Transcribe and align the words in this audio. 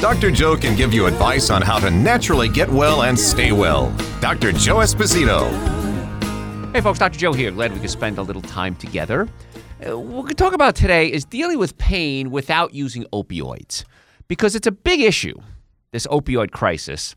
Dr. 0.00 0.30
Joe 0.30 0.56
can 0.56 0.76
give 0.76 0.94
you 0.94 1.06
advice 1.06 1.50
on 1.50 1.60
how 1.60 1.80
to 1.80 1.90
naturally 1.90 2.48
get 2.48 2.70
well 2.70 3.02
and 3.02 3.18
stay 3.18 3.50
well. 3.50 3.90
Dr. 4.20 4.52
Joe 4.52 4.76
Esposito. 4.76 5.50
Hey, 6.72 6.80
folks, 6.80 7.00
Dr. 7.00 7.18
Joe 7.18 7.32
here. 7.32 7.50
Glad 7.50 7.72
we 7.72 7.80
could 7.80 7.90
spend 7.90 8.18
a 8.18 8.22
little 8.22 8.42
time 8.42 8.76
together. 8.76 9.28
Uh, 9.84 9.98
what 9.98 10.24
we're 10.24 10.30
talk 10.30 10.52
about 10.52 10.76
today 10.76 11.10
is 11.10 11.24
dealing 11.24 11.58
with 11.58 11.76
pain 11.78 12.30
without 12.30 12.74
using 12.74 13.06
opioids 13.12 13.82
because 14.28 14.54
it's 14.54 14.68
a 14.68 14.72
big 14.72 15.00
issue, 15.00 15.36
this 15.90 16.06
opioid 16.06 16.52
crisis 16.52 17.16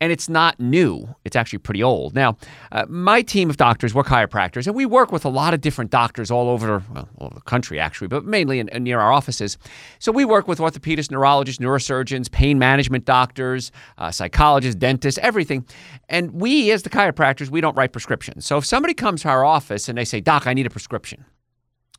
and 0.00 0.12
it's 0.12 0.28
not 0.28 0.58
new. 0.60 1.14
It's 1.24 1.34
actually 1.34 1.58
pretty 1.58 1.82
old. 1.82 2.14
Now, 2.14 2.36
uh, 2.70 2.86
my 2.88 3.22
team 3.22 3.50
of 3.50 3.56
doctors, 3.56 3.94
we're 3.94 4.04
chiropractors, 4.04 4.66
and 4.66 4.76
we 4.76 4.86
work 4.86 5.10
with 5.10 5.24
a 5.24 5.28
lot 5.28 5.54
of 5.54 5.60
different 5.60 5.90
doctors 5.90 6.30
all 6.30 6.48
over, 6.48 6.82
well, 6.94 7.08
all 7.18 7.26
over 7.26 7.34
the 7.34 7.40
country, 7.40 7.80
actually, 7.80 8.08
but 8.08 8.24
mainly 8.24 8.60
in, 8.60 8.68
in 8.68 8.84
near 8.84 9.00
our 9.00 9.12
offices. 9.12 9.58
So 9.98 10.12
we 10.12 10.24
work 10.24 10.46
with 10.46 10.60
orthopedists, 10.60 11.10
neurologists, 11.10 11.60
neurosurgeons, 11.60 12.30
pain 12.30 12.58
management 12.58 13.04
doctors, 13.04 13.72
uh, 13.98 14.10
psychologists, 14.10 14.78
dentists, 14.78 15.18
everything. 15.22 15.66
And 16.08 16.32
we, 16.32 16.70
as 16.70 16.84
the 16.84 16.90
chiropractors, 16.90 17.50
we 17.50 17.60
don't 17.60 17.76
write 17.76 17.92
prescriptions. 17.92 18.46
So 18.46 18.58
if 18.58 18.64
somebody 18.64 18.94
comes 18.94 19.22
to 19.22 19.28
our 19.28 19.44
office 19.44 19.88
and 19.88 19.98
they 19.98 20.04
say, 20.04 20.20
Doc, 20.20 20.46
I 20.46 20.54
need 20.54 20.66
a 20.66 20.70
prescription, 20.70 21.24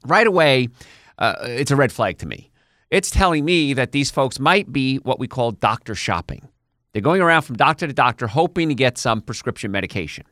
right 0.06 0.28
away, 0.28 0.69
uh, 1.17 1.36
it's 1.41 1.72
a 1.72 1.75
red 1.75 1.91
flag 1.91 2.17
to 2.19 2.25
me. 2.25 2.50
It's 2.89 3.11
telling 3.11 3.45
me 3.45 3.73
that 3.73 3.91
these 3.91 4.09
folks 4.09 4.39
might 4.39 4.72
be 4.72 4.97
what 4.97 5.19
we 5.19 5.28
call 5.28 5.52
doctor 5.52 5.94
shopping. 5.94 6.47
They're 6.93 7.01
going 7.01 7.21
around 7.21 7.43
from 7.43 7.55
doctor 7.55 7.87
to 7.87 7.93
doctor 7.93 8.27
hoping 8.27 8.69
to 8.69 8.75
get 8.75 8.97
some 8.97 9.21
prescription 9.21 9.71
medication. 9.71 10.25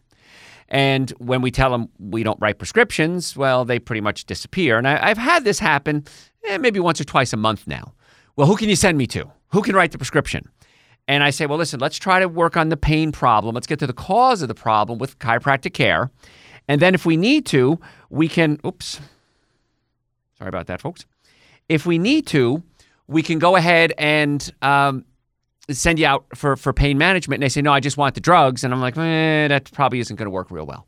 And 0.70 1.12
when 1.12 1.42
we 1.42 1.52
tell 1.52 1.72
them 1.72 1.90
we 2.00 2.24
don't 2.24 2.40
write 2.42 2.58
prescriptions, 2.58 3.38
well, 3.38 3.64
they 3.64 3.80
pretty 3.80 4.02
much 4.02 4.26
disappear. 4.26 4.78
And 4.78 4.88
I, 4.88 5.08
have 5.08 5.18
had 5.18 5.44
this 5.44 5.60
happen 5.60 6.06
eh, 6.46 6.58
maybe 6.58 6.80
once 6.80 7.00
or 7.00 7.06
twice 7.06 7.32
a 7.32 7.38
month 7.38 7.68
now. 7.68 7.94
Well, 8.36 8.48
who 8.48 8.58
can 8.58 8.70
you 8.70 8.76
send 8.76 8.98
me 8.98 9.08
to? 9.08 9.32
Who 9.50 9.62
can 9.62 9.76
write 9.76 9.92
the 9.92 9.98
prescription? 9.98 10.50
And 11.08 11.24
I 11.24 11.30
say, 11.30 11.46
well, 11.46 11.58
listen, 11.58 11.80
let's 11.80 11.98
try 11.98 12.20
to 12.20 12.28
work 12.28 12.58
on 12.58 12.68
the 12.70 12.76
pain 12.76 13.14
problem. 13.14 13.56
Let's 13.56 13.68
get 13.68 13.80
to 13.80 13.88
the 13.88 13.94
cause 13.94 14.42
of 14.42 14.50
the 14.50 14.56
problem 14.56 15.00
with 15.00 15.18
chiropractic 15.20 15.74
care. 15.74 16.12
And 16.68 16.82
then 16.82 16.94
if 16.94 17.06
we 17.06 17.16
need 17.16 17.46
to, 17.48 17.80
we 18.10 18.28
can, 18.28 18.60
oops, 18.66 19.00
sorry 20.38 20.50
about 20.50 20.68
that, 20.68 20.82
folks. 20.82 21.06
If 21.70 21.86
we 21.86 21.98
need 21.98 22.28
to, 22.28 22.62
we 23.08 23.24
can 23.24 23.40
go 23.40 23.56
ahead 23.56 23.94
and 23.98 24.54
um, 24.62 25.06
send 25.70 26.00
you 26.00 26.06
out 26.06 26.26
for, 26.36 26.56
for 26.56 26.74
pain 26.74 26.98
management 26.98 27.38
and 27.38 27.44
they 27.44 27.50
say, 27.50 27.62
no, 27.62 27.74
I 27.74 27.80
just 27.80 27.98
want 27.98 28.16
the 28.16 28.22
drugs. 28.22 28.64
And 28.64 28.74
I'm 28.74 28.82
like, 28.82 28.98
eh, 28.98 29.48
that 29.48 29.72
probably 29.74 30.00
isn't 30.00 30.16
going 30.16 30.26
to 30.26 30.32
work 30.32 30.50
real 30.52 30.66
well 30.66 30.88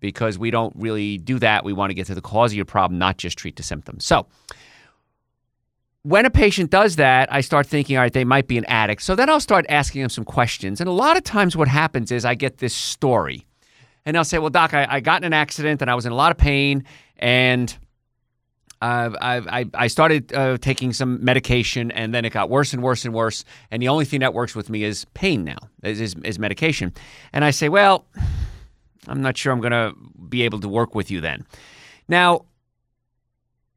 because 0.00 0.38
we 0.38 0.50
don't 0.50 0.74
really 0.76 1.18
do 1.18 1.38
that. 1.38 1.64
We 1.64 1.72
want 1.72 1.90
to 1.90 1.94
get 1.94 2.06
to 2.06 2.14
the 2.14 2.20
cause 2.20 2.52
of 2.52 2.56
your 2.56 2.64
problem, 2.64 2.98
not 2.98 3.18
just 3.18 3.38
treat 3.38 3.56
the 3.56 3.62
symptoms. 3.62 4.04
So 4.04 4.26
when 6.02 6.24
a 6.26 6.30
patient 6.30 6.70
does 6.70 6.96
that, 6.96 7.32
I 7.32 7.40
start 7.40 7.66
thinking, 7.66 7.96
all 7.96 8.02
right, 8.02 8.12
they 8.12 8.24
might 8.24 8.48
be 8.48 8.58
an 8.58 8.64
addict. 8.66 9.02
So 9.02 9.14
then 9.14 9.28
I'll 9.28 9.40
start 9.40 9.66
asking 9.68 10.02
them 10.02 10.10
some 10.10 10.24
questions. 10.24 10.80
And 10.80 10.88
a 10.88 10.92
lot 10.92 11.16
of 11.16 11.24
times 11.24 11.56
what 11.56 11.68
happens 11.68 12.12
is 12.12 12.24
I 12.24 12.34
get 12.34 12.58
this 12.58 12.74
story. 12.74 13.46
And 14.04 14.14
they'll 14.14 14.24
say, 14.24 14.38
well, 14.38 14.50
doc, 14.50 14.72
I, 14.72 14.86
I 14.88 15.00
got 15.00 15.22
in 15.22 15.24
an 15.24 15.32
accident 15.32 15.82
and 15.82 15.90
I 15.90 15.94
was 15.94 16.06
in 16.06 16.12
a 16.12 16.16
lot 16.16 16.30
of 16.30 16.38
pain 16.38 16.84
and– 17.16 17.76
uh, 18.80 19.10
I, 19.20 19.66
I 19.74 19.86
started 19.88 20.32
uh, 20.32 20.58
taking 20.58 20.92
some 20.92 21.22
medication, 21.24 21.90
and 21.90 22.14
then 22.14 22.24
it 22.24 22.32
got 22.32 22.48
worse 22.48 22.72
and 22.72 22.82
worse 22.82 23.04
and 23.04 23.12
worse. 23.12 23.44
And 23.70 23.82
the 23.82 23.88
only 23.88 24.04
thing 24.04 24.20
that 24.20 24.34
works 24.34 24.54
with 24.54 24.70
me 24.70 24.84
is 24.84 25.04
pain 25.14 25.44
now, 25.44 25.58
is, 25.82 26.00
is, 26.00 26.14
is 26.24 26.38
medication. 26.38 26.92
And 27.32 27.44
I 27.44 27.50
say, 27.50 27.68
well, 27.68 28.06
I'm 29.08 29.22
not 29.22 29.36
sure 29.36 29.52
I'm 29.52 29.60
going 29.60 29.72
to 29.72 29.94
be 30.28 30.42
able 30.42 30.60
to 30.60 30.68
work 30.68 30.94
with 30.94 31.10
you 31.10 31.20
then. 31.20 31.44
Now, 32.08 32.44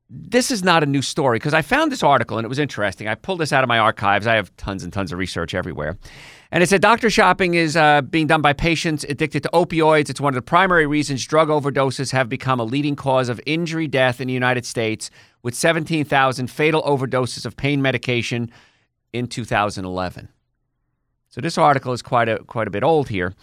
this 0.09 0.52
is 0.52 0.64
not 0.64 0.84
a 0.84 0.86
new 0.86 1.02
story 1.02 1.38
because 1.38 1.54
I 1.54 1.62
found 1.62 1.92
this 1.92 2.04
article 2.04 2.38
and 2.38 2.44
it 2.44 2.50
was 2.50 2.59
interesting. 2.59 3.08
I 3.08 3.16
pulled 3.16 3.40
this 3.40 3.54
out 3.54 3.64
of 3.64 3.70
my 3.70 3.80
archives. 3.80 4.28
I 4.28 4.36
have 4.36 4.56
tons 4.58 4.84
and 4.84 4.92
tons 4.92 5.14
of 5.14 5.18
research 5.18 5.54
everywhere. 5.54 5.98
And 6.53 6.62
it 6.62 6.67
said 6.67 6.81
doctor 6.81 7.09
shopping 7.09 7.53
is 7.53 7.78
uh, 7.78 8.01
being 8.01 8.28
done 8.28 8.41
by 8.41 8.51
patients 8.51 9.06
addicted 9.06 9.44
to 9.44 9.50
opioids. 9.53 10.09
It's 10.09 10.19
one 10.19 10.34
of 10.34 10.35
the 10.35 10.41
primary 10.41 10.85
reasons 10.85 11.25
drug 11.25 11.47
overdoses 11.47 12.12
have 12.12 12.28
become 12.28 12.59
a 12.59 12.66
leading 12.66 12.97
cause 12.97 13.29
of 13.29 13.39
injury 13.45 13.88
death 13.88 14.19
in 14.19 14.28
the 14.28 14.34
United 14.34 14.66
States, 14.66 15.09
with 15.44 15.56
17,000 15.56 16.47
fatal 16.47 16.81
overdoses 16.84 17.45
of 17.45 17.56
pain 17.56 17.81
medication 17.81 18.51
in 19.13 19.28
2011. 19.28 20.28
So 21.29 21.39
this 21.39 21.57
article 21.57 21.94
is 21.94 22.01
quite 22.01 22.28
a 22.28 22.39
quite 22.39 22.68
a 22.68 22.72
bit 22.72 22.83
old 22.83 23.07
here, 23.07 23.33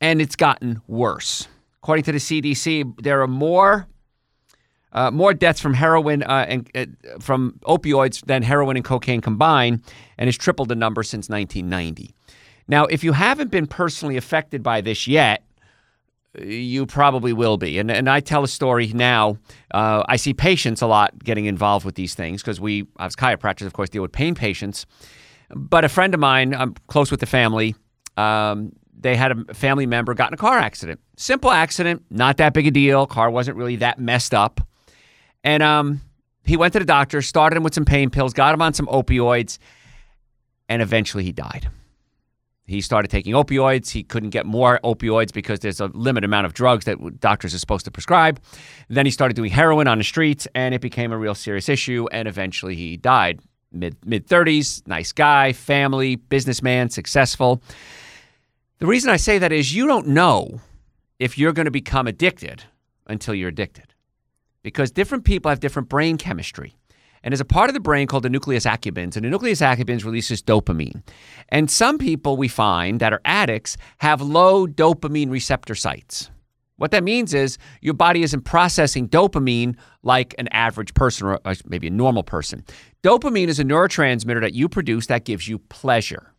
and 0.00 0.20
it's 0.20 0.34
gotten 0.34 0.82
worse. 0.88 1.46
According 1.80 2.02
to 2.04 2.12
the 2.12 2.18
CDC, 2.18 3.00
there 3.00 3.22
are 3.22 3.28
more 3.28 3.86
uh, 4.92 5.10
more 5.10 5.34
deaths 5.34 5.60
from 5.60 5.74
heroin 5.74 6.22
uh, 6.22 6.46
and 6.48 6.70
uh, 6.74 6.86
from 7.20 7.58
opioids 7.62 8.24
than 8.26 8.42
heroin 8.42 8.76
and 8.76 8.84
cocaine 8.84 9.20
combined, 9.20 9.82
and 10.18 10.28
has 10.28 10.36
tripled 10.36 10.68
the 10.68 10.74
number 10.74 11.02
since 11.02 11.28
1990. 11.28 12.14
Now, 12.68 12.86
if 12.86 13.02
you 13.02 13.12
haven't 13.12 13.50
been 13.50 13.66
personally 13.66 14.16
affected 14.16 14.62
by 14.62 14.80
this 14.80 15.08
yet, 15.08 15.42
you 16.38 16.86
probably 16.86 17.32
will 17.32 17.56
be. 17.56 17.78
And, 17.78 17.90
and 17.90 18.08
I 18.08 18.20
tell 18.20 18.44
a 18.44 18.48
story 18.48 18.88
now. 18.88 19.38
Uh, 19.72 20.04
I 20.08 20.16
see 20.16 20.32
patients 20.32 20.80
a 20.80 20.86
lot 20.86 21.18
getting 21.22 21.46
involved 21.46 21.84
with 21.84 21.96
these 21.96 22.14
things 22.14 22.42
because 22.42 22.60
we, 22.60 22.86
as 23.00 23.16
chiropractors, 23.16 23.66
of 23.66 23.72
course, 23.72 23.90
deal 23.90 24.02
with 24.02 24.12
pain 24.12 24.34
patients. 24.34 24.86
But 25.50 25.84
a 25.84 25.88
friend 25.88 26.14
of 26.14 26.20
mine, 26.20 26.54
I'm 26.54 26.74
close 26.86 27.10
with 27.10 27.18
the 27.18 27.26
family, 27.26 27.74
um, 28.16 28.72
they 28.96 29.16
had 29.16 29.32
a 29.32 29.54
family 29.54 29.86
member 29.86 30.14
got 30.14 30.28
in 30.28 30.34
a 30.34 30.36
car 30.36 30.58
accident. 30.58 31.00
Simple 31.16 31.50
accident, 31.50 32.04
not 32.10 32.36
that 32.36 32.52
big 32.52 32.66
a 32.66 32.70
deal. 32.70 33.06
Car 33.06 33.30
wasn't 33.30 33.56
really 33.56 33.76
that 33.76 33.98
messed 33.98 34.34
up. 34.34 34.60
And 35.42 35.62
um, 35.62 36.00
he 36.44 36.56
went 36.56 36.72
to 36.74 36.78
the 36.78 36.84
doctor, 36.84 37.22
started 37.22 37.56
him 37.56 37.62
with 37.62 37.74
some 37.74 37.84
pain 37.84 38.10
pills, 38.10 38.32
got 38.32 38.54
him 38.54 38.62
on 38.62 38.74
some 38.74 38.86
opioids, 38.86 39.58
and 40.68 40.82
eventually 40.82 41.24
he 41.24 41.32
died. 41.32 41.70
He 42.66 42.80
started 42.80 43.10
taking 43.10 43.34
opioids. 43.34 43.90
He 43.90 44.04
couldn't 44.04 44.30
get 44.30 44.46
more 44.46 44.78
opioids 44.84 45.32
because 45.32 45.58
there's 45.58 45.80
a 45.80 45.86
limited 45.86 46.26
amount 46.26 46.46
of 46.46 46.54
drugs 46.54 46.84
that 46.84 47.18
doctors 47.18 47.52
are 47.52 47.58
supposed 47.58 47.84
to 47.86 47.90
prescribe. 47.90 48.40
Then 48.88 49.06
he 49.06 49.10
started 49.10 49.34
doing 49.34 49.50
heroin 49.50 49.88
on 49.88 49.98
the 49.98 50.04
streets, 50.04 50.46
and 50.54 50.72
it 50.72 50.80
became 50.80 51.10
a 51.10 51.18
real 51.18 51.34
serious 51.34 51.68
issue. 51.68 52.06
And 52.12 52.28
eventually, 52.28 52.76
he 52.76 52.96
died. 52.96 53.40
Mid 53.72 53.96
mid 54.06 54.28
30s, 54.28 54.86
nice 54.86 55.10
guy, 55.10 55.52
family, 55.52 56.14
businessman, 56.14 56.90
successful. 56.90 57.60
The 58.78 58.86
reason 58.86 59.10
I 59.10 59.16
say 59.16 59.38
that 59.38 59.50
is 59.52 59.74
you 59.74 59.86
don't 59.86 60.08
know 60.08 60.60
if 61.18 61.36
you're 61.36 61.52
going 61.52 61.66
to 61.66 61.72
become 61.72 62.06
addicted 62.06 62.64
until 63.06 63.34
you're 63.34 63.48
addicted, 63.48 63.89
because 64.62 64.90
different 64.90 65.24
people 65.24 65.48
have 65.48 65.60
different 65.60 65.88
brain 65.88 66.16
chemistry. 66.16 66.74
And 67.22 67.32
there's 67.32 67.40
a 67.40 67.44
part 67.44 67.68
of 67.68 67.74
the 67.74 67.80
brain 67.80 68.06
called 68.06 68.22
the 68.22 68.30
nucleus 68.30 68.64
accumbens, 68.64 69.14
and 69.14 69.24
the 69.24 69.30
nucleus 69.30 69.60
accumbens 69.60 70.04
releases 70.04 70.42
dopamine. 70.42 71.02
And 71.50 71.70
some 71.70 71.98
people 71.98 72.36
we 72.36 72.48
find 72.48 72.98
that 73.00 73.12
are 73.12 73.20
addicts 73.24 73.76
have 73.98 74.22
low 74.22 74.66
dopamine 74.66 75.30
receptor 75.30 75.74
sites. 75.74 76.30
What 76.76 76.92
that 76.92 77.04
means 77.04 77.34
is 77.34 77.58
your 77.82 77.92
body 77.92 78.22
isn't 78.22 78.46
processing 78.46 79.06
dopamine 79.06 79.76
like 80.02 80.34
an 80.38 80.48
average 80.48 80.94
person 80.94 81.26
or 81.26 81.38
uh, 81.44 81.54
maybe 81.66 81.88
a 81.88 81.90
normal 81.90 82.22
person. 82.22 82.64
Dopamine 83.02 83.48
is 83.48 83.60
a 83.60 83.64
neurotransmitter 83.64 84.40
that 84.40 84.54
you 84.54 84.66
produce 84.66 85.06
that 85.08 85.26
gives 85.26 85.46
you 85.46 85.58
pleasure. 85.58 86.32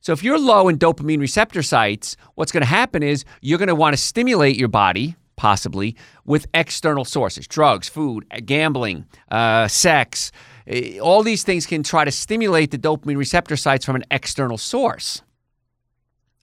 So 0.00 0.12
if 0.12 0.22
you're 0.22 0.38
low 0.38 0.68
in 0.68 0.78
dopamine 0.78 1.18
receptor 1.18 1.64
sites, 1.64 2.16
what's 2.36 2.52
going 2.52 2.60
to 2.60 2.68
happen 2.68 3.02
is 3.02 3.24
you're 3.40 3.58
going 3.58 3.66
to 3.66 3.74
want 3.74 3.96
to 3.96 4.00
stimulate 4.00 4.56
your 4.56 4.68
body 4.68 5.16
possibly, 5.38 5.96
with 6.26 6.46
external 6.52 7.06
sources 7.06 7.46
drugs, 7.46 7.88
food, 7.88 8.26
gambling, 8.44 9.06
uh, 9.30 9.66
sex. 9.68 10.30
Eh, 10.66 10.98
all 10.98 11.22
these 11.22 11.44
things 11.44 11.64
can 11.64 11.82
try 11.82 12.04
to 12.04 12.10
stimulate 12.10 12.70
the 12.72 12.78
dopamine 12.78 13.16
receptor 13.16 13.56
sites 13.56 13.86
from 13.86 13.96
an 13.96 14.04
external 14.10 14.58
source. 14.58 15.22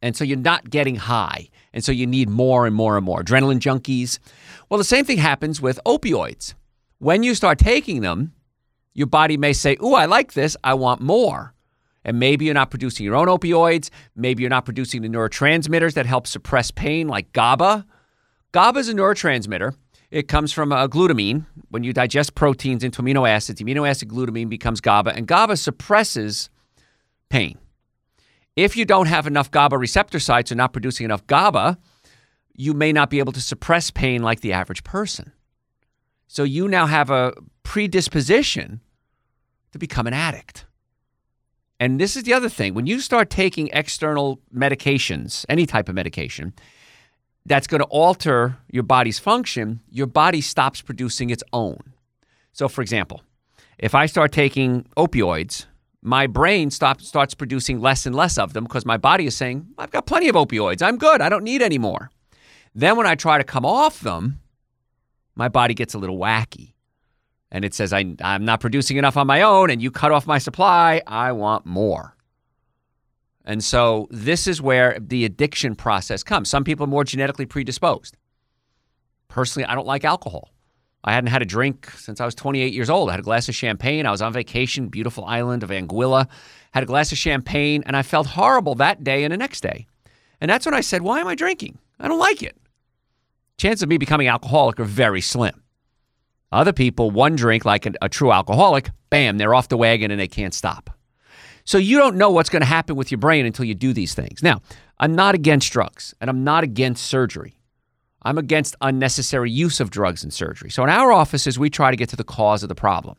And 0.01 0.15
so 0.15 0.24
you're 0.24 0.38
not 0.38 0.69
getting 0.69 0.95
high. 0.95 1.50
And 1.74 1.83
so 1.83 1.92
you 1.92 2.07
need 2.07 2.30
more 2.30 2.65
and 2.65 2.75
more 2.75 2.95
and 2.95 3.06
more. 3.06 3.21
Adrenaline 3.21 3.59
junkies. 3.59 4.18
Well, 4.69 4.77
the 4.77 4.83
same 4.83 5.06
thing 5.06 5.18
happens 5.18 5.62
with 5.62 5.80
opioids. 5.86 6.53
When 7.00 7.21
you 7.21 7.36
start 7.36 7.59
taking 7.59 8.01
them, 8.01 8.33
your 8.94 9.07
body 9.07 9.36
may 9.36 9.51
say, 9.51 9.77
Ooh, 9.83 9.94
I 9.94 10.06
like 10.06 10.33
this. 10.33 10.56
I 10.63 10.74
want 10.74 11.01
more. 11.01 11.53
And 12.06 12.19
maybe 12.19 12.45
you're 12.45 12.53
not 12.53 12.69
producing 12.69 13.03
your 13.03 13.15
own 13.15 13.27
opioids. 13.27 13.89
Maybe 14.15 14.44
you're 14.44 14.50
not 14.50 14.63
producing 14.63 15.01
the 15.01 15.09
neurotransmitters 15.09 15.95
that 15.95 16.06
help 16.06 16.27
suppress 16.27 16.71
pain, 16.71 17.07
like 17.07 17.33
GABA. 17.33 17.86
GABA 18.55 18.79
is 18.79 18.87
a 18.87 18.93
neurotransmitter. 18.93 19.75
It 20.11 20.29
comes 20.29 20.53
from 20.53 20.71
uh, 20.71 20.87
glutamine. 20.87 21.45
When 21.71 21.83
you 21.83 21.91
digest 21.91 22.35
proteins 22.35 22.85
into 22.85 23.01
amino 23.01 23.29
acids, 23.29 23.59
amino 23.59 23.85
acid 23.85 24.07
glutamine 24.07 24.47
becomes 24.47 24.79
GABA, 24.79 25.13
and 25.13 25.27
GABA 25.27 25.57
suppresses 25.57 26.49
pain. 27.29 27.57
If 28.55 28.77
you 28.77 28.85
don't 28.85 29.07
have 29.07 29.27
enough 29.27 29.51
GABA 29.51 29.77
receptor 29.77 30.21
sites 30.21 30.53
or 30.53 30.55
not 30.55 30.71
producing 30.71 31.03
enough 31.03 31.27
GABA, 31.27 31.77
you 32.53 32.73
may 32.73 32.93
not 32.93 33.09
be 33.09 33.19
able 33.19 33.33
to 33.33 33.41
suppress 33.41 33.91
pain 33.91 34.23
like 34.23 34.39
the 34.39 34.53
average 34.53 34.85
person. 34.85 35.33
So 36.27 36.43
you 36.43 36.69
now 36.69 36.85
have 36.85 37.09
a 37.09 37.33
predisposition 37.63 38.79
to 39.73 39.77
become 39.77 40.07
an 40.07 40.13
addict. 40.13 40.65
And 41.77 41.99
this 41.99 42.15
is 42.15 42.23
the 42.23 42.31
other 42.31 42.47
thing. 42.47 42.73
When 42.73 42.87
you 42.87 43.01
start 43.01 43.29
taking 43.29 43.69
external 43.73 44.39
medications, 44.55 45.43
any 45.49 45.65
type 45.65 45.89
of 45.89 45.95
medication, 45.95 46.53
that's 47.45 47.68
going 47.68 47.81
to 47.81 47.88
alter 47.88 48.57
your 48.71 48.83
body's 48.83 49.19
function, 49.19 49.81
your 49.89 50.07
body 50.07 50.42
stops 50.42 50.81
producing 50.81 51.30
its 51.30 51.44
own. 51.53 51.80
So, 52.51 52.68
for 52.68 52.81
example, 52.81 53.21
if 53.77 53.94
I 53.94 54.06
start 54.06 54.31
taking 54.31 54.83
opioids, 54.97 55.65
my 56.01 56.27
brain 56.27 56.71
stops, 56.71 57.07
starts 57.07 57.33
producing 57.33 57.81
less 57.81 58.06
and 58.06 58.15
less 58.15 58.38
of 58.38 58.53
them 58.53 58.63
because 58.63 58.86
my 58.86 58.97
body 58.97 59.25
is 59.25 59.36
saying, 59.36 59.68
I've 59.77 59.92
got 59.92 60.06
plenty 60.06 60.30
of 60.30 60.36
opioids. 60.36 60.81
I'm 60.81 60.97
good. 60.97 61.21
I 61.21 61.30
don't 61.30 61.44
need 61.44 61.62
any 61.62 61.77
more. 61.77 62.09
Then 62.74 62.95
when 62.97 63.07
I 63.07 63.15
try 63.15 63.38
to 63.38 63.44
come 63.44 63.65
off 63.65 64.01
them, 64.01 64.39
my 65.36 65.50
body 65.50 65.74
gets 65.74 65.94
a 65.94 65.98
little 65.98 66.18
wacky. 66.18 66.74
And 67.51 67.63
it 67.63 67.74
says, 67.74 67.94
I, 67.94 68.15
I'm 68.21 68.44
not 68.44 68.59
producing 68.59 68.98
enough 68.98 69.18
on 69.18 69.27
my 69.27 69.41
own, 69.41 69.69
and 69.69 69.81
you 69.81 69.91
cut 69.91 70.12
off 70.12 70.27
my 70.27 70.39
supply. 70.39 71.01
I 71.07 71.31
want 71.31 71.65
more. 71.65 72.14
And 73.45 73.63
so 73.63 74.07
this 74.09 74.47
is 74.47 74.62
where 74.62 74.97
the 75.00 75.24
addiction 75.24 75.75
process 75.75 76.24
comes. 76.24 76.50
Some 76.50 76.63
people 76.63 76.86
are 76.86 76.89
more 76.89 77.03
genetically 77.03 77.45
predisposed. 77.45 78.18
Personally, 79.27 79.65
I 79.65 79.75
don't 79.75 79.88
like 79.88 80.03
alcohol. 80.03 80.51
I 81.03 81.13
hadn't 81.13 81.30
had 81.30 81.44
a 81.44 81.45
drink 81.45 81.92
since 81.92 82.19
I 82.19 82.25
was 82.25 82.33
28 82.33 82.74
years 82.74 82.89
old. 82.89 83.09
I 83.09 83.13
had 83.13 83.19
a 83.19 83.24
glass 83.24 83.47
of 83.47 83.53
champagne. 83.53 84.07
I 84.07 84.12
was 84.12 84.24
on 84.24 84.33
vacation, 84.33 84.88
beautiful 84.88 85.24
island 85.25 85.62
of 85.62 85.69
Anguilla. 85.69 86.27
Had 86.74 86.81
a 86.81 86.88
glass 86.88 87.12
of 87.12 87.19
champagne, 87.19 87.83
and 87.86 87.95
I 87.95 88.01
felt 88.01 88.25
horrible 88.25 88.74
that 88.75 89.03
day 89.03 89.24
and 89.24 89.31
the 89.31 89.38
next 89.38 89.62
day. 89.62 89.86
And 90.41 90.50
that's 90.50 90.65
when 90.65 90.74
I 90.74 90.81
said, 90.81 91.03
Why 91.03 91.19
am 91.19 91.27
I 91.27 91.36
drinking? 91.36 91.77
I 92.00 92.07
don't 92.07 92.19
like 92.19 92.41
it. 92.41 92.57
Chances 93.57 93.83
of 93.83 93.89
me 93.89 93.98
becoming 93.98 94.27
alcoholic 94.27 94.80
are 94.80 94.86
very 94.86 95.21
slim. 95.21 95.62
Other 96.51 96.74
people, 96.74 97.12
one 97.12 97.36
drink 97.36 97.65
like 97.65 97.86
a, 97.86 97.94
a 98.01 98.09
true 98.09 98.31
alcoholic, 98.31 98.89
bam, 99.09 99.38
they're 99.38 99.53
off 99.53 99.69
the 99.69 99.77
wagon 99.77 100.09
and 100.09 100.19
they 100.19 100.27
can't 100.27 100.53
stop. 100.53 100.89
So 101.65 101.77
you 101.77 101.97
don't 101.97 102.15
know 102.15 102.29
what's 102.29 102.50
going 102.50 102.62
to 102.62 102.67
happen 102.67 102.95
with 102.95 103.12
your 103.12 103.17
brain 103.17 103.45
until 103.45 103.65
you 103.65 103.73
do 103.73 103.91
these 103.91 104.13
things. 104.13 104.44
Now, 104.44 104.62
I'm 105.00 105.15
not 105.15 105.35
against 105.35 105.71
drugs 105.71 106.13
and 106.21 106.29
I'm 106.29 106.44
not 106.44 106.63
against 106.63 107.06
surgery. 107.06 107.59
I'm 108.21 108.38
against 108.38 108.75
unnecessary 108.81 109.51
use 109.51 109.79
of 109.79 109.91
drugs 109.91 110.23
and 110.23 110.33
surgery. 110.33 110.69
So 110.69 110.83
in 110.83 110.89
our 110.89 111.12
offices, 111.12 111.59
we 111.59 111.69
try 111.69 111.91
to 111.91 111.97
get 111.97 112.09
to 112.09 112.15
the 112.15 112.23
cause 112.23 112.63
of 112.63 112.69
the 112.69 112.75
problem. 112.75 113.17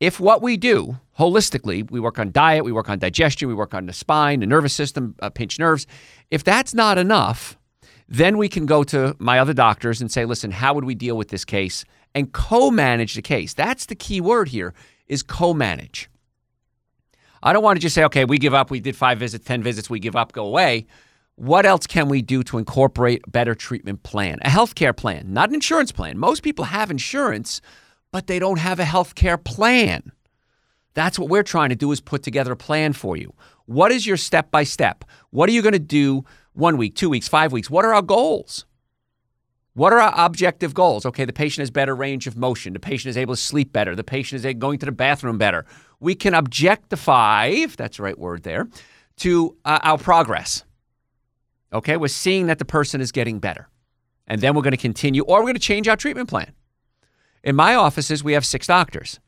If 0.00 0.18
what 0.18 0.42
we 0.42 0.56
do 0.56 0.98
holistically, 1.18 1.88
we 1.90 2.00
work 2.00 2.18
on 2.18 2.32
diet, 2.32 2.64
we 2.64 2.72
work 2.72 2.90
on 2.90 2.98
digestion, 2.98 3.48
we 3.48 3.54
work 3.54 3.72
on 3.72 3.86
the 3.86 3.92
spine, 3.92 4.40
the 4.40 4.46
nervous 4.46 4.72
system, 4.72 5.14
uh, 5.20 5.30
pinch 5.30 5.58
nerves, 5.58 5.86
if 6.30 6.42
that's 6.42 6.74
not 6.74 6.98
enough, 6.98 7.56
then 8.08 8.36
we 8.36 8.48
can 8.48 8.66
go 8.66 8.82
to 8.84 9.14
my 9.18 9.38
other 9.38 9.54
doctors 9.54 10.00
and 10.00 10.10
say, 10.10 10.24
listen, 10.24 10.50
how 10.50 10.74
would 10.74 10.84
we 10.84 10.94
deal 10.94 11.16
with 11.16 11.28
this 11.28 11.44
case? 11.44 11.84
And 12.14 12.32
co-manage 12.32 13.14
the 13.14 13.22
case. 13.22 13.54
That's 13.54 13.86
the 13.86 13.94
key 13.94 14.20
word 14.20 14.48
here 14.48 14.74
is 15.06 15.22
co-manage. 15.22 16.10
I 17.42 17.52
don't 17.52 17.62
want 17.62 17.76
to 17.76 17.80
just 17.80 17.94
say, 17.94 18.04
okay, 18.04 18.24
we 18.24 18.38
give 18.38 18.54
up, 18.54 18.70
we 18.70 18.80
did 18.80 18.96
five 18.96 19.18
visits, 19.18 19.44
10 19.44 19.62
visits, 19.62 19.90
we 19.90 19.98
give 19.98 20.14
up, 20.14 20.32
go 20.32 20.46
away. 20.46 20.86
What 21.36 21.66
else 21.66 21.86
can 21.86 22.08
we 22.08 22.22
do 22.22 22.42
to 22.44 22.58
incorporate 22.58 23.22
a 23.26 23.30
better 23.30 23.54
treatment 23.54 24.02
plan? 24.02 24.38
A 24.42 24.48
healthcare 24.48 24.96
plan, 24.96 25.32
not 25.32 25.48
an 25.48 25.54
insurance 25.54 25.90
plan. 25.90 26.18
Most 26.18 26.42
people 26.42 26.66
have 26.66 26.90
insurance, 26.90 27.60
but 28.12 28.26
they 28.26 28.38
don't 28.38 28.58
have 28.58 28.78
a 28.78 28.84
healthcare 28.84 29.42
plan. 29.42 30.12
That's 30.94 31.18
what 31.18 31.30
we're 31.30 31.42
trying 31.42 31.70
to 31.70 31.76
do 31.76 31.90
is 31.90 32.00
put 32.00 32.22
together 32.22 32.52
a 32.52 32.56
plan 32.56 32.92
for 32.92 33.16
you. 33.16 33.32
What 33.66 33.92
is 33.92 34.06
your 34.06 34.18
step 34.18 34.50
by 34.50 34.64
step? 34.64 35.04
What 35.30 35.48
are 35.48 35.52
you 35.52 35.62
going 35.62 35.72
to 35.72 35.78
do 35.78 36.24
one 36.52 36.76
week, 36.76 36.94
two 36.94 37.08
weeks, 37.08 37.28
five 37.28 37.50
weeks? 37.50 37.70
What 37.70 37.84
are 37.84 37.94
our 37.94 38.02
goals? 38.02 38.66
What 39.74 39.94
are 39.94 40.00
our 40.00 40.26
objective 40.26 40.74
goals? 40.74 41.06
Okay, 41.06 41.24
the 41.24 41.32
patient 41.32 41.62
has 41.62 41.70
better 41.70 41.96
range 41.96 42.26
of 42.26 42.36
motion. 42.36 42.74
The 42.74 42.78
patient 42.78 43.08
is 43.08 43.16
able 43.16 43.34
to 43.34 43.40
sleep 43.40 43.72
better. 43.72 43.96
The 43.96 44.04
patient 44.04 44.44
is 44.44 44.54
going 44.54 44.78
to 44.80 44.86
the 44.86 44.92
bathroom 44.92 45.38
better. 45.38 45.64
We 46.02 46.16
can 46.16 46.34
objectify, 46.34 47.46
if 47.46 47.76
that's 47.76 47.98
the 47.98 48.02
right 48.02 48.18
word 48.18 48.42
there, 48.42 48.68
to 49.18 49.56
uh, 49.64 49.78
our 49.84 49.98
progress. 49.98 50.64
Okay, 51.72 51.96
we're 51.96 52.08
seeing 52.08 52.48
that 52.48 52.58
the 52.58 52.64
person 52.64 53.00
is 53.00 53.12
getting 53.12 53.38
better. 53.38 53.68
And 54.26 54.40
then 54.40 54.54
we're 54.54 54.62
going 54.62 54.72
to 54.72 54.76
continue, 54.76 55.22
or 55.22 55.38
we're 55.38 55.44
going 55.44 55.54
to 55.54 55.60
change 55.60 55.86
our 55.86 55.96
treatment 55.96 56.28
plan. 56.28 56.52
In 57.44 57.54
my 57.54 57.76
offices, 57.76 58.24
we 58.24 58.32
have 58.32 58.44
six 58.44 58.66
doctors. 58.66 59.20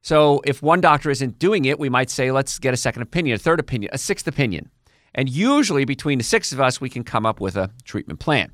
So 0.00 0.40
if 0.46 0.62
one 0.62 0.80
doctor 0.80 1.10
isn't 1.10 1.38
doing 1.38 1.66
it, 1.66 1.78
we 1.78 1.90
might 1.90 2.08
say, 2.08 2.32
let's 2.32 2.58
get 2.58 2.72
a 2.72 2.78
second 2.78 3.02
opinion, 3.02 3.34
a 3.34 3.38
third 3.38 3.60
opinion, 3.60 3.90
a 3.92 3.98
sixth 3.98 4.26
opinion. 4.26 4.70
And 5.14 5.28
usually 5.28 5.84
between 5.84 6.16
the 6.16 6.24
six 6.24 6.50
of 6.50 6.60
us, 6.60 6.80
we 6.80 6.88
can 6.88 7.04
come 7.04 7.26
up 7.26 7.40
with 7.40 7.56
a 7.56 7.70
treatment 7.84 8.20
plan. 8.20 8.52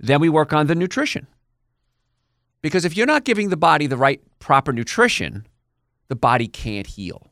Then 0.00 0.20
we 0.20 0.30
work 0.30 0.54
on 0.54 0.66
the 0.66 0.74
nutrition. 0.74 1.26
Because 2.62 2.86
if 2.86 2.96
you're 2.96 3.06
not 3.06 3.24
giving 3.24 3.50
the 3.50 3.56
body 3.56 3.86
the 3.86 3.98
right 3.98 4.20
proper 4.38 4.72
nutrition, 4.72 5.46
the 6.08 6.16
body 6.16 6.48
can't 6.48 6.86
heal. 6.86 7.30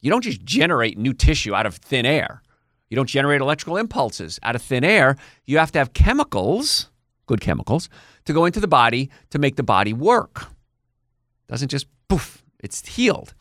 You 0.00 0.10
don't 0.10 0.22
just 0.22 0.44
generate 0.44 0.98
new 0.98 1.12
tissue 1.12 1.54
out 1.54 1.66
of 1.66 1.76
thin 1.76 2.06
air. 2.06 2.42
You 2.88 2.96
don't 2.96 3.08
generate 3.08 3.40
electrical 3.40 3.76
impulses 3.76 4.38
out 4.42 4.54
of 4.54 4.62
thin 4.62 4.84
air. 4.84 5.16
You 5.46 5.58
have 5.58 5.72
to 5.72 5.78
have 5.78 5.94
chemicals, 5.94 6.90
good 7.26 7.40
chemicals, 7.40 7.88
to 8.24 8.32
go 8.32 8.44
into 8.44 8.60
the 8.60 8.68
body 8.68 9.10
to 9.30 9.38
make 9.38 9.56
the 9.56 9.62
body 9.62 9.92
work. 9.92 10.42
It 10.42 11.48
doesn't 11.48 11.68
just 11.68 11.86
poof, 12.08 12.42
it's 12.60 12.86
healed. 12.86 13.34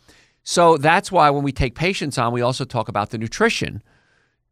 So 0.43 0.77
that's 0.77 1.11
why 1.11 1.29
when 1.29 1.43
we 1.43 1.51
take 1.51 1.75
patients 1.75 2.17
on, 2.17 2.33
we 2.33 2.41
also 2.41 2.63
talk 2.65 2.87
about 2.87 3.09
the 3.09 3.17
nutrition 3.17 3.83